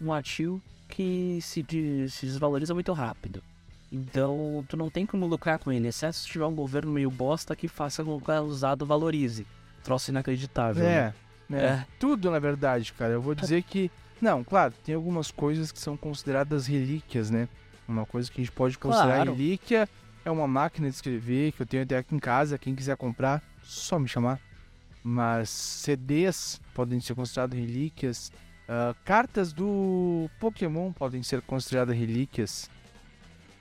um 0.02 0.12
ativo 0.12 0.62
que 0.90 1.40
se, 1.42 1.64
de- 1.64 2.10
se 2.10 2.26
desvaloriza 2.26 2.74
muito 2.74 2.92
rápido. 2.92 3.42
Então, 3.92 4.66
tu 4.68 4.76
não 4.76 4.90
tem 4.90 5.06
como 5.06 5.26
lucrar 5.26 5.60
com 5.60 5.72
ele, 5.72 5.88
exceto 5.88 6.18
se 6.18 6.28
tiver 6.28 6.46
um 6.46 6.54
governo 6.56 6.92
meio 6.92 7.10
bosta 7.10 7.56
que 7.56 7.68
faça 7.68 8.04
com 8.04 8.20
que 8.20 8.32
o 8.32 8.42
usado 8.44 8.86
valorize. 8.86 9.48
Troço 9.84 10.12
inacreditável. 10.12 10.86
É, 10.86 11.14
né? 11.50 11.64
É. 11.64 11.86
Tudo, 12.00 12.30
na 12.30 12.40
verdade, 12.40 12.92
cara. 12.94 13.14
Eu 13.14 13.22
vou 13.22 13.34
dizer 13.34 13.64
que. 13.64 13.90
Não, 14.22 14.44
claro, 14.44 14.74
tem 14.84 14.96
algumas 14.96 15.32
coisas 15.32 15.72
que 15.72 15.80
são 15.80 15.96
consideradas 15.96 16.68
relíquias, 16.68 17.30
né? 17.30 17.48
Uma 17.88 18.06
coisa 18.06 18.30
que 18.30 18.42
a 18.42 18.44
gente 18.44 18.52
pode 18.54 18.78
considerar 18.78 19.16
Claro. 19.16 19.32
relíquia 19.34 19.88
é 20.26 20.32
uma 20.32 20.48
máquina 20.48 20.90
de 20.90 20.96
escrever 20.96 21.54
que 21.54 21.62
eu 21.62 21.66
tenho 21.66 21.84
até 21.84 21.98
aqui 22.00 22.14
em 22.14 22.20
casa. 22.20 22.58
Quem 22.58 22.76
quiser 22.76 22.98
comprar, 22.98 23.42
só 23.64 23.98
me 23.98 24.08
chamar. 24.10 24.42
Mas 25.02 25.50
CDs 25.50 26.60
podem 26.74 27.00
ser 27.00 27.16
considerados 27.16 27.58
relíquias. 27.58 28.32
ah, 28.68 28.94
cartas 29.06 29.54
do 29.54 30.30
Pokémon 30.42 30.92
podem 30.92 31.24
ser 31.24 31.42
consideradas 31.42 31.96
relíquias. 31.96 32.70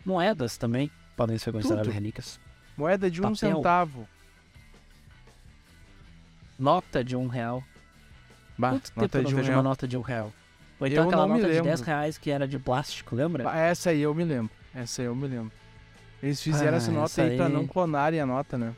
Moedas 0.06 0.56
também 0.56 0.90
podem 1.16 1.36
ser 1.36 1.52
consideradas 1.52 1.92
relíquias. 1.92 2.40
Moeda 2.76 3.10
de 3.10 3.20
um 3.20 3.24
Papel. 3.24 3.36
centavo. 3.36 4.08
Nota 6.58 7.04
de 7.04 7.16
um 7.16 7.26
real. 7.26 7.62
Bah, 8.56 8.70
Quanto 8.70 8.92
tempo 8.92 9.16
eu 9.18 9.22
não 9.24 9.30
um 9.30 9.34
vejo 9.34 9.48
real. 9.48 9.56
uma 9.58 9.62
nota 9.62 9.86
de 9.88 9.96
um 9.96 10.00
real? 10.00 10.32
Ou 10.80 10.86
então 10.86 11.02
Eu 11.04 11.08
aquela 11.08 11.26
nota 11.26 11.40
de 11.42 11.46
lembro. 11.48 11.64
10 11.64 11.80
reais 11.82 12.18
que 12.18 12.30
era 12.30 12.46
de 12.48 12.58
plástico, 12.58 13.14
lembra? 13.14 13.50
Ah, 13.50 13.58
Essa 13.58 13.90
aí 13.90 14.00
eu 14.00 14.14
me 14.14 14.24
lembro. 14.24 14.50
Essa 14.74 15.02
aí 15.02 15.06
eu 15.06 15.14
me 15.16 15.26
lembro. 15.26 15.52
Eles 16.22 16.40
fizeram 16.42 16.74
Ah, 16.74 16.76
essa 16.76 16.90
nota 16.90 17.04
essa 17.06 17.22
aí 17.22 17.36
pra 17.36 17.46
aí- 17.46 17.52
não 17.52 17.66
clonarem 17.66 18.20
a 18.20 18.26
nota, 18.26 18.56
né? 18.56 18.74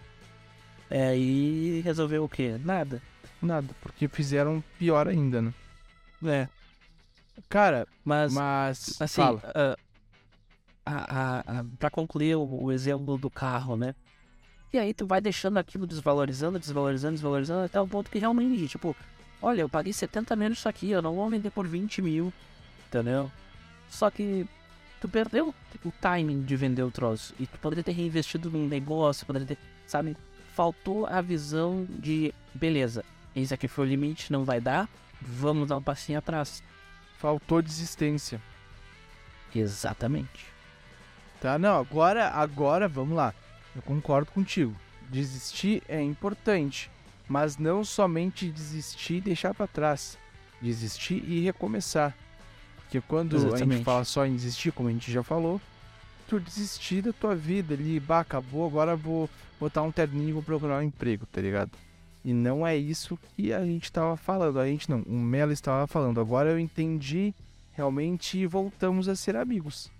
É, 0.90 1.16
e 1.16 1.80
resolveu 1.82 2.24
o 2.24 2.28
quê? 2.28 2.56
Nada. 2.64 3.00
Nada, 3.40 3.68
porque 3.80 4.08
fizeram 4.08 4.62
pior 4.78 5.06
ainda, 5.06 5.40
né? 5.42 5.52
É. 6.24 6.48
Cara, 7.48 7.86
Mas, 8.04 8.32
mas. 8.32 8.96
assim, 9.00 9.20
fala. 9.22 9.40
A, 10.88 11.40
a, 11.48 11.60
a, 11.60 11.64
pra 11.78 11.90
concluir 11.90 12.36
o, 12.36 12.64
o 12.64 12.72
exemplo 12.72 13.18
do 13.18 13.28
carro, 13.28 13.76
né? 13.76 13.94
E 14.72 14.78
aí 14.78 14.92
tu 14.92 15.06
vai 15.06 15.20
deixando 15.20 15.58
aquilo 15.58 15.86
desvalorizando, 15.86 16.58
desvalorizando, 16.58 17.14
desvalorizando, 17.14 17.64
até 17.64 17.80
o 17.80 17.86
ponto 17.86 18.10
que 18.10 18.18
realmente, 18.18 18.68
tipo, 18.68 18.94
olha, 19.40 19.62
eu 19.62 19.68
paguei 19.68 19.92
70 19.92 20.34
menos 20.36 20.58
isso 20.58 20.68
aqui, 20.68 20.90
eu 20.90 21.00
não 21.00 21.14
vou 21.14 21.28
vender 21.28 21.50
por 21.50 21.66
20 21.66 22.02
mil, 22.02 22.32
entendeu? 22.86 23.30
Só 23.88 24.10
que 24.10 24.46
tu 25.00 25.08
perdeu 25.08 25.54
o 25.84 25.92
timing 26.00 26.42
de 26.42 26.56
vender 26.56 26.82
o 26.82 26.90
troço. 26.90 27.34
E 27.38 27.46
tu 27.46 27.58
poderia 27.58 27.84
ter 27.84 27.92
reinvestido 27.92 28.50
num 28.50 28.66
negócio, 28.66 29.26
poderia 29.26 29.48
ter, 29.48 29.58
sabe? 29.86 30.16
Faltou 30.54 31.06
a 31.06 31.20
visão 31.20 31.86
de, 31.88 32.34
beleza, 32.52 33.04
esse 33.34 33.54
aqui 33.54 33.68
foi 33.68 33.86
o 33.86 33.88
limite, 33.88 34.32
não 34.32 34.44
vai 34.44 34.60
dar, 34.60 34.88
vamos 35.20 35.68
dar 35.68 35.76
um 35.76 35.82
passinho 35.82 36.18
atrás. 36.18 36.62
Faltou 37.18 37.62
desistência. 37.62 38.40
Exatamente. 39.54 40.57
Tá? 41.40 41.58
Não, 41.58 41.78
agora, 41.78 42.28
agora, 42.30 42.88
vamos 42.88 43.16
lá. 43.16 43.34
Eu 43.74 43.82
concordo 43.82 44.30
contigo. 44.32 44.74
Desistir 45.08 45.82
é 45.88 46.02
importante. 46.02 46.90
Mas 47.28 47.58
não 47.58 47.84
somente 47.84 48.50
desistir 48.50 49.14
e 49.16 49.20
deixar 49.20 49.54
pra 49.54 49.66
trás. 49.66 50.18
Desistir 50.60 51.22
e 51.26 51.40
recomeçar. 51.44 52.14
Porque 52.76 53.00
quando 53.02 53.36
a 53.36 53.38
gente 53.38 53.48
Exatamente. 53.48 53.84
fala 53.84 54.04
só 54.04 54.24
em 54.26 54.34
desistir, 54.34 54.72
como 54.72 54.88
a 54.88 54.92
gente 54.92 55.12
já 55.12 55.22
falou, 55.22 55.60
tu 56.26 56.40
desistir 56.40 57.02
da 57.02 57.12
tua 57.12 57.34
vida 57.36 57.74
ali, 57.74 58.00
bah, 58.00 58.20
acabou, 58.20 58.66
agora 58.66 58.96
vou 58.96 59.28
botar 59.60 59.82
um 59.82 59.92
terninho 59.92 60.30
e 60.30 60.32
vou 60.32 60.42
procurar 60.42 60.78
um 60.78 60.82
emprego, 60.82 61.26
tá 61.26 61.40
ligado? 61.40 61.70
E 62.24 62.32
não 62.32 62.66
é 62.66 62.76
isso 62.76 63.18
que 63.36 63.52
a 63.52 63.64
gente 63.64 63.92
tava 63.92 64.16
falando. 64.16 64.58
A 64.58 64.66
gente 64.66 64.90
não, 64.90 65.02
o 65.02 65.18
Melo 65.18 65.52
estava 65.52 65.86
falando. 65.86 66.20
Agora 66.20 66.50
eu 66.50 66.58
entendi 66.58 67.34
realmente 67.74 68.38
e 68.38 68.46
voltamos 68.46 69.08
a 69.08 69.14
ser 69.14 69.36
amigos. 69.36 69.90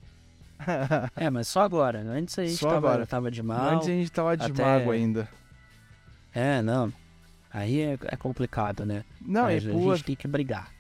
É, 1.17 1.31
mas 1.31 1.49
só 1.49 1.63
agora. 1.63 2.01
Antes 2.01 2.39
a 2.39 2.45
gente 2.45 2.57
Só 2.57 2.69
tava, 2.71 2.89
agora. 2.89 3.07
tava 3.07 3.31
de 3.31 3.43
mal. 3.43 3.77
Antes 3.77 3.89
a 3.89 3.93
gente 3.93 4.11
tava 4.13 4.37
de 4.37 4.45
até- 4.47 4.63
mágoa 4.65 4.95
ainda. 4.95 5.29
É, 6.35 6.61
não. 6.63 6.93
Aí 7.51 7.81
é, 7.81 7.99
é 8.07 8.17
complicado, 8.17 8.85
né? 8.85 9.05
Não, 9.21 9.43
Mas 9.45 9.65
e 9.65 9.71
a 9.71 9.73
por, 9.73 9.97
gente 9.97 10.05
tem 10.07 10.17
que 10.17 10.29
brigar. 10.29 10.71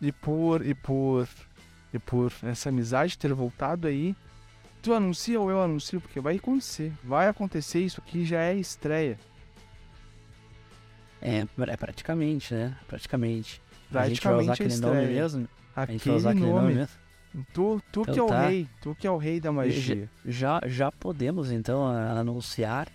e 0.00 0.12
por, 0.12 0.64
e 0.64 0.74
por, 0.74 1.28
e 1.92 1.98
por 1.98 2.32
essa 2.44 2.68
amizade 2.68 3.18
ter 3.18 3.32
voltado 3.34 3.88
aí, 3.88 4.14
tu 4.80 4.92
anuncia 4.94 5.40
ou 5.40 5.50
eu 5.50 5.60
anuncio, 5.60 6.00
porque 6.00 6.20
vai 6.20 6.36
acontecer. 6.36 6.92
Vai 7.02 7.26
acontecer, 7.28 7.80
isso 7.80 8.00
aqui 8.00 8.24
já 8.24 8.40
é 8.40 8.54
estreia. 8.54 9.18
É, 11.20 11.46
é 11.68 11.76
praticamente, 11.76 12.54
né? 12.54 12.76
Praticamente. 12.86 13.60
a 13.92 14.08
gente 14.08 14.20
vai 14.20 14.34
Praticamente 14.34 14.42
usar 14.42 14.50
a 14.50 14.54
aquele 14.54 14.76
nome 14.80 15.00
estreia. 15.00 15.22
mesmo? 15.22 15.48
A 15.74 15.86
gente 15.86 15.86
vai 15.86 15.96
Aquele 15.96 16.16
usar 16.16 16.30
aquele 16.30 16.46
nome 16.46 16.60
nome. 16.60 16.74
mesmo? 16.74 17.03
Tu, 17.52 17.82
tu 17.90 18.02
Então 18.02 18.14
que 18.14 18.20
é 18.20 18.22
o 18.22 18.26
tá. 18.28 18.46
rei, 18.48 18.68
tu 18.80 18.94
que 18.94 19.06
é 19.06 19.10
o 19.10 19.16
rei 19.16 19.40
da 19.40 19.50
magia. 19.50 20.08
Já, 20.24 20.60
já 20.66 20.92
podemos, 20.92 21.50
então, 21.50 21.86
anunciar. 21.86 22.88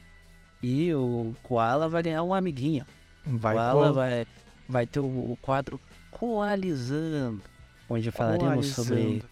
E 0.64 0.94
o 0.94 1.34
Koala 1.44 1.88
vai 1.90 2.04
ganhar 2.04 2.24
um 2.24 2.34
amiguinho. 2.34 2.86
Vai 3.26 3.56
Koala 3.56 3.88
co- 3.90 3.94
vai, 3.94 4.28
vai 4.68 4.88
ter 4.88 5.00
o, 5.00 5.06
o 5.06 5.38
quadro 5.42 5.80
Coalizando. 6.12 7.42
Onde 7.90 8.12
falaremos 8.12 8.68
sobre 8.68 9.24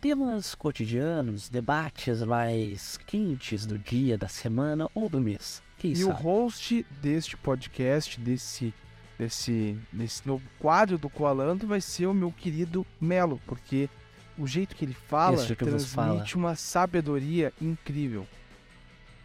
temas 0.00 0.54
cotidianos, 0.54 1.48
debates 1.48 2.22
mais 2.22 2.98
quentes 3.06 3.64
do 3.64 3.78
dia, 3.78 4.18
da 4.18 4.28
semana 4.28 4.88
ou 4.94 5.08
do 5.08 5.20
mês. 5.20 5.62
Quem 5.78 5.92
E 5.92 6.04
o 6.04 6.08
sabe? 6.08 6.22
host 6.22 6.86
deste 7.00 7.36
podcast, 7.36 8.20
desse, 8.20 8.74
desse, 9.18 9.78
desse 9.92 10.26
novo 10.26 10.44
quadro 10.58 10.98
do 10.98 11.08
Coalando, 11.08 11.66
vai 11.66 11.80
ser 11.80 12.06
o 12.06 12.14
meu 12.14 12.30
querido 12.32 12.86
Melo, 13.00 13.40
porque 13.46 13.88
o 14.38 14.46
jeito 14.46 14.74
que 14.74 14.84
ele 14.84 14.94
fala 14.94 15.36
Este 15.36 15.54
que 15.54 15.64
transmite 15.64 16.36
uma 16.36 16.54
sabedoria 16.54 17.52
incrível. 17.60 18.26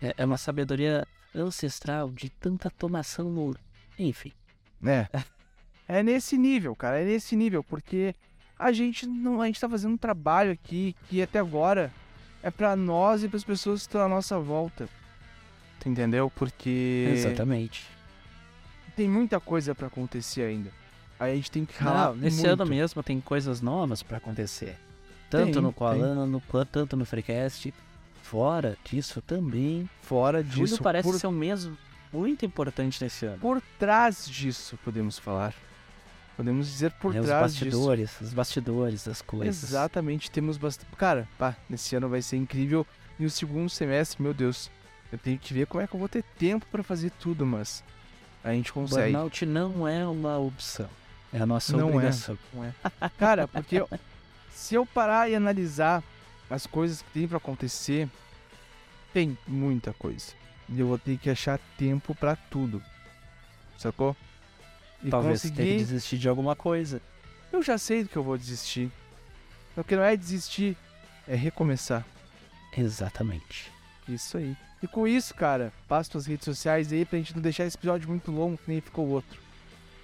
É, 0.01 0.13
é 0.17 0.25
uma 0.25 0.37
sabedoria 0.37 1.07
ancestral 1.33 2.09
de 2.09 2.29
tanta 2.29 2.69
tomação 2.69 3.29
no. 3.29 3.55
Enfim. 3.97 4.31
É. 4.85 5.07
É 5.91 6.03
nesse 6.03 6.37
nível, 6.37 6.75
cara, 6.75 6.99
é 6.99 7.03
nesse 7.03 7.35
nível, 7.35 7.63
porque 7.63 8.13
a 8.59 8.71
gente 8.71 9.07
não, 9.07 9.41
a 9.41 9.47
gente 9.47 9.59
tá 9.59 9.67
fazendo 9.67 9.93
um 9.93 9.97
trabalho 9.97 10.51
aqui 10.51 10.95
que 11.09 11.19
até 11.19 11.39
agora 11.39 11.91
é 12.43 12.51
pra 12.51 12.75
nós 12.75 13.23
e 13.23 13.27
pras 13.27 13.43
pessoas 13.43 13.79
que 13.79 13.87
estão 13.87 14.01
à 14.01 14.07
nossa 14.07 14.37
volta. 14.37 14.87
Tu 15.79 15.89
entendeu? 15.89 16.29
Porque 16.35 17.09
Exatamente. 17.11 17.87
tem 18.95 19.09
muita 19.09 19.39
coisa 19.39 19.73
pra 19.73 19.87
acontecer 19.87 20.43
ainda. 20.43 20.71
Aí 21.19 21.33
a 21.33 21.35
gente 21.35 21.49
tem 21.49 21.65
que 21.65 21.75
ralar 21.81 22.09
Não, 22.09 22.17
nesse 22.17 22.45
muito. 22.45 22.61
ano 22.61 22.65
mesmo 22.67 23.01
tem 23.01 23.19
coisas 23.19 23.59
novas 23.59 24.03
pra 24.03 24.17
acontecer. 24.17 24.77
Tanto 25.29 25.53
Tem, 25.53 25.61
no 25.61 25.69
tem. 25.69 25.77
Coalano, 25.77 26.41
quanto 26.47 26.69
tanto 26.69 26.95
no 26.97 27.05
Freecast. 27.05 27.73
Fora 28.23 28.77
disso 28.83 29.21
também. 29.21 29.89
Fora 30.01 30.43
Julho 30.43 30.65
disso, 30.67 30.81
parece 30.83 31.09
por, 31.09 31.19
ser 31.19 31.27
um 31.27 31.31
mês 31.31 31.69
muito 32.13 32.45
importante 32.45 33.01
nesse 33.03 33.25
ano. 33.25 33.39
por 33.39 33.61
trás 33.79 34.27
disso, 34.27 34.77
podemos 34.83 35.17
falar. 35.19 35.53
Podemos 36.37 36.67
dizer 36.67 36.91
por 36.93 37.15
É, 37.15 37.19
os 37.19 37.25
trás 37.25 37.53
disso. 37.53 37.65
bastidores, 37.65 38.21
os 38.21 38.33
bastidores 38.33 39.03
das 39.03 39.21
coisas. 39.21 39.63
Exatamente, 39.63 40.31
temos 40.31 40.57
bastante. 40.57 40.89
Cara, 40.95 41.27
pá, 41.37 41.55
nesse 41.69 41.95
ano 41.95 42.07
vai 42.07 42.21
ser 42.21 42.37
incrível. 42.37 42.85
E 43.19 43.25
o 43.25 43.29
segundo 43.29 43.69
semestre, 43.69 44.21
meu 44.23 44.33
Deus, 44.33 44.69
eu 45.11 45.17
tenho 45.17 45.37
que 45.37 45.53
ver 45.53 45.67
como 45.67 45.83
é 45.83 45.87
que 45.87 45.93
eu 45.93 45.99
vou 45.99 46.07
ter 46.07 46.23
tempo 46.37 46.65
pra 46.71 46.81
fazer 46.81 47.11
tudo, 47.19 47.45
mas 47.45 47.83
a 48.43 48.53
gente 48.53 48.71
consegue. 48.71 49.11
Burnout 49.11 49.45
não 49.45 49.85
é 49.87 50.07
uma 50.07 50.37
opção. 50.37 50.87
É 51.33 51.41
a 51.41 51.45
nossa 51.45 51.75
Não 51.75 51.89
é. 51.89 51.91
obrigação. 51.93 52.37
Não 52.53 52.63
é? 52.63 52.73
Cara, 53.17 53.47
porque 53.47 53.83
se 54.51 54.75
eu 54.75 54.85
parar 54.85 55.29
e 55.29 55.35
analisar 55.35 56.03
as 56.49 56.65
coisas 56.65 57.01
que 57.01 57.11
tem 57.11 57.27
pra 57.27 57.37
acontecer, 57.37 58.09
tem 59.13 59.37
muita 59.47 59.93
coisa. 59.93 60.33
E 60.67 60.79
eu 60.79 60.87
vou 60.87 60.97
ter 60.97 61.17
que 61.17 61.29
achar 61.29 61.59
tempo 61.77 62.13
pra 62.15 62.35
tudo. 62.35 62.81
Sacou? 63.77 64.15
E 65.03 65.09
Talvez 65.09 65.41
você 65.41 65.47
tenha 65.49 65.55
que 65.55 65.63
conseguir. 65.73 65.85
desistir 65.85 66.17
de 66.17 66.29
alguma 66.29 66.55
coisa. 66.55 67.01
Eu 67.51 67.63
já 67.63 67.77
sei 67.77 68.03
do 68.03 68.09
que 68.09 68.17
eu 68.17 68.23
vou 68.23 68.37
desistir. 68.37 68.91
Porque 69.73 69.95
não 69.95 70.03
é 70.03 70.15
desistir, 70.15 70.75
é 71.27 71.35
recomeçar. 71.35 72.05
Exatamente. 72.77 73.71
Isso 74.07 74.37
aí. 74.37 74.55
E 74.81 74.87
com 74.87 75.07
isso, 75.07 75.33
cara, 75.33 75.73
passa 75.87 76.11
tuas 76.11 76.25
redes 76.25 76.45
sociais 76.45 76.91
aí 76.91 77.05
pra 77.05 77.17
gente 77.17 77.33
não 77.35 77.41
deixar 77.41 77.65
esse 77.65 77.77
episódio 77.77 78.07
muito 78.09 78.31
longo, 78.31 78.57
que 78.57 78.69
nem 78.71 78.81
ficou 78.81 79.05
o 79.05 79.09
outro. 79.11 79.39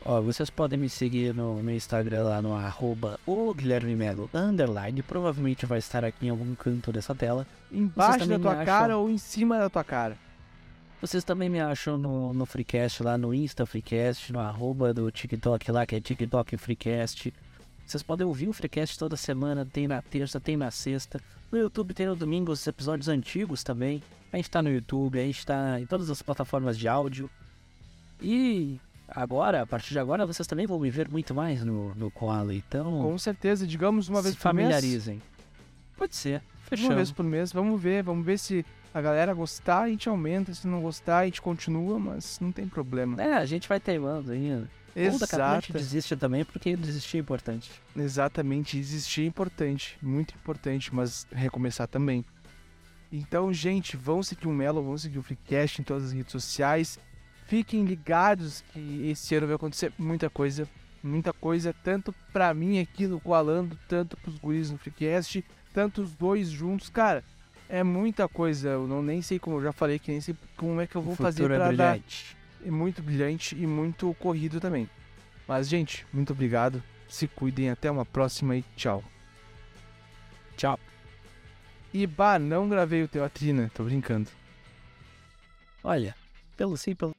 Ó, 0.08 0.22
vocês 0.22 0.52
podem 0.52 0.78
me 0.78 0.88
seguir 0.88 1.34
no 1.34 1.56
meu 1.64 1.76
Instagram 1.76 2.24
lá 2.26 2.40
no 2.42 2.54
arroba 2.54 3.20
o 3.26 3.52
Guilherme 3.56 3.96
Melo 3.96 4.30
underline. 4.34 5.02
Provavelmente 5.02 5.66
vai 5.66 5.80
estar 5.80 6.06
aqui 6.06 6.28
em 6.28 6.30
algum 6.30 6.54
canto 6.54 6.92
dessa 6.92 7.16
tela. 7.16 7.48
Embaixo 7.72 8.28
da 8.28 8.38
tua 8.38 8.52
acham- 8.52 8.66
cara 8.66 8.98
ou 8.98 9.10
em 9.10 9.18
cima 9.18 9.58
da 9.58 9.68
tua 9.70 9.84
cara. 9.84 10.16
Vocês 11.02 11.24
também 11.24 11.50
me 11.50 11.60
acham 11.60 11.98
no, 11.98 12.34
no 12.34 12.46
Freecast 12.46 13.02
lá 13.04 13.18
no 13.18 13.34
Insta 13.34 13.66
Freecast, 13.66 14.32
no 14.32 14.40
arroba 14.40 14.94
do 14.94 15.10
TikTok 15.12 15.72
lá, 15.72 15.86
que 15.86 15.96
é 15.96 16.00
TikTok 16.02 16.56
Freecast. 16.56 17.34
Vocês 17.86 18.02
podem 18.04 18.26
ouvir 18.26 18.48
o 18.48 18.54
Freecast 18.54 18.98
toda 19.00 19.18
semana, 19.18 19.66
tem 19.66 19.88
na 19.88 20.02
terça, 20.04 20.40
tem 20.40 20.56
na 20.56 20.70
sexta. 20.72 21.20
No 21.52 21.58
YouTube 21.58 21.94
tem 21.96 22.06
no 22.06 22.16
domingo 22.16 22.52
os 22.52 22.66
episódios 22.66 23.08
antigos 23.08 23.64
também. 23.64 24.02
A 24.32 24.38
gente 24.38 24.50
tá 24.52 24.62
no 24.62 24.70
YouTube, 24.72 25.20
a 25.20 25.24
gente 25.24 25.46
tá 25.46 25.80
em 25.80 25.86
todas 25.86 26.10
as 26.10 26.22
plataformas 26.22 26.78
de 26.78 26.88
áudio. 26.88 27.30
E 28.22 28.80
agora, 29.08 29.62
a 29.62 29.66
partir 29.66 29.92
de 29.92 30.00
agora, 30.00 30.26
vocês 30.26 30.48
também 30.48 30.66
vão 30.66 30.80
me 30.80 30.90
ver 30.90 31.10
muito 31.10 31.34
mais 31.34 31.64
no, 31.64 31.94
no 31.96 32.10
Koala. 32.12 32.54
Então, 32.54 33.02
Com 33.02 33.18
certeza, 33.18 33.66
digamos 33.66 34.10
uma 34.10 34.22
vez 34.22 34.36
por 34.36 34.54
mês. 34.54 34.68
familiarizem. 34.68 35.22
Pode 35.98 36.16
ser. 36.16 36.42
Fechou. 36.64 36.88
Uma 36.88 36.96
vez 36.96 37.12
por 37.12 37.24
mês. 37.24 37.52
Vamos 37.52 37.82
ver, 37.82 38.04
vamos 38.04 38.26
ver 38.26 38.38
se 38.38 38.66
a 38.94 39.02
galera 39.02 39.34
gostar, 39.34 39.82
a 39.84 39.90
gente 39.90 40.10
aumenta. 40.10 40.54
Se 40.54 40.68
não 40.68 40.82
gostar, 40.82 41.20
a 41.20 41.26
gente 41.26 41.42
continua, 41.42 42.00
mas 42.00 42.40
não 42.40 42.52
tem 42.52 42.68
problema. 42.68 43.22
É, 43.22 43.34
a 43.34 43.46
gente 43.46 43.68
vai 43.68 43.80
teimando 43.80 44.32
ainda. 44.32 44.70
Ou 44.96 45.20
daqui 45.20 45.36
a 45.36 45.56
gente 45.56 45.74
desiste 45.74 46.16
também, 46.16 46.46
porque 46.46 46.76
desistir 46.76 47.18
é 47.18 47.20
importante. 47.20 47.70
exatamente. 47.96 48.78
Existir 48.78 49.24
é 49.24 49.26
importante, 49.26 49.98
muito 50.02 50.34
importante, 50.36 50.96
mas 50.96 51.28
recomeçar 51.32 51.88
também. 51.88 52.24
Então, 53.12 53.52
gente, 53.54 53.98
vão 53.98 54.24
seguir 54.24 54.48
o 54.48 54.54
Melo, 54.54 54.82
vão 54.82 54.98
seguir 54.98 55.20
o 55.20 55.24
Freecast 55.24 55.82
em 55.82 55.84
todas 55.84 56.06
as 56.06 56.12
redes 56.14 56.32
sociais. 56.32 56.98
Fiquem 57.46 57.86
ligados 57.86 58.64
que 58.74 59.10
esse 59.10 59.36
ano 59.36 59.48
vai 59.48 59.56
acontecer 59.56 59.94
muita 59.98 60.30
coisa, 60.30 60.68
muita 61.04 61.32
coisa, 61.32 61.74
tanto 61.84 62.14
pra 62.34 62.54
mim 62.54 62.80
aqui 62.80 63.06
no 63.06 63.20
Coalando, 63.20 63.78
tanto 63.88 64.18
pros 64.18 64.38
guris 64.38 64.72
no 64.72 64.78
Freecast, 64.78 65.46
tanto 65.74 66.02
os 66.02 66.14
dois 66.14 66.50
juntos, 66.50 66.90
cara. 66.90 67.24
É 67.70 67.84
muita 67.84 68.28
coisa, 68.28 68.70
eu 68.70 68.88
não 68.88 69.02
nem 69.02 69.22
sei 69.22 69.40
como 69.40 69.58
eu 69.58 69.64
já 69.64 69.72
falei 69.72 69.98
que 69.98 70.12
nem 70.12 70.22
sei 70.22 70.36
como 70.56 70.82
é 70.82 70.88
que 70.88 70.96
eu 70.96 71.02
vou 71.02 71.16
fazer 71.16 71.44
futuro 71.44 71.56
pra 71.60 71.72
é 71.72 71.76
dar 71.76 71.94
brilhante. 71.94 72.38
é 72.66 72.72
muito 72.72 73.02
brilhante 73.02 73.56
e 73.56 73.66
muito 73.66 74.14
corrido 74.16 74.60
também. 74.60 74.90
Mas, 75.48 75.68
gente, 75.68 76.06
muito 76.12 76.34
obrigado. 76.34 76.82
Se 77.08 77.28
cuidem. 77.28 77.70
Até 77.70 77.90
uma 77.90 78.06
próxima 78.06 78.56
e 78.56 78.64
tchau. 78.76 79.04
Tchau. 80.58 80.80
E 81.94 82.06
bah, 82.08 82.40
não 82.40 82.68
gravei 82.68 83.04
o 83.04 83.08
teu 83.08 83.24
Atrina. 83.24 83.72
Tô 83.74 83.84
brincando. 83.84 84.30
Olha, 85.84 86.16
pelo 86.58 86.76
sim, 86.78 86.96
pelo 86.96 87.15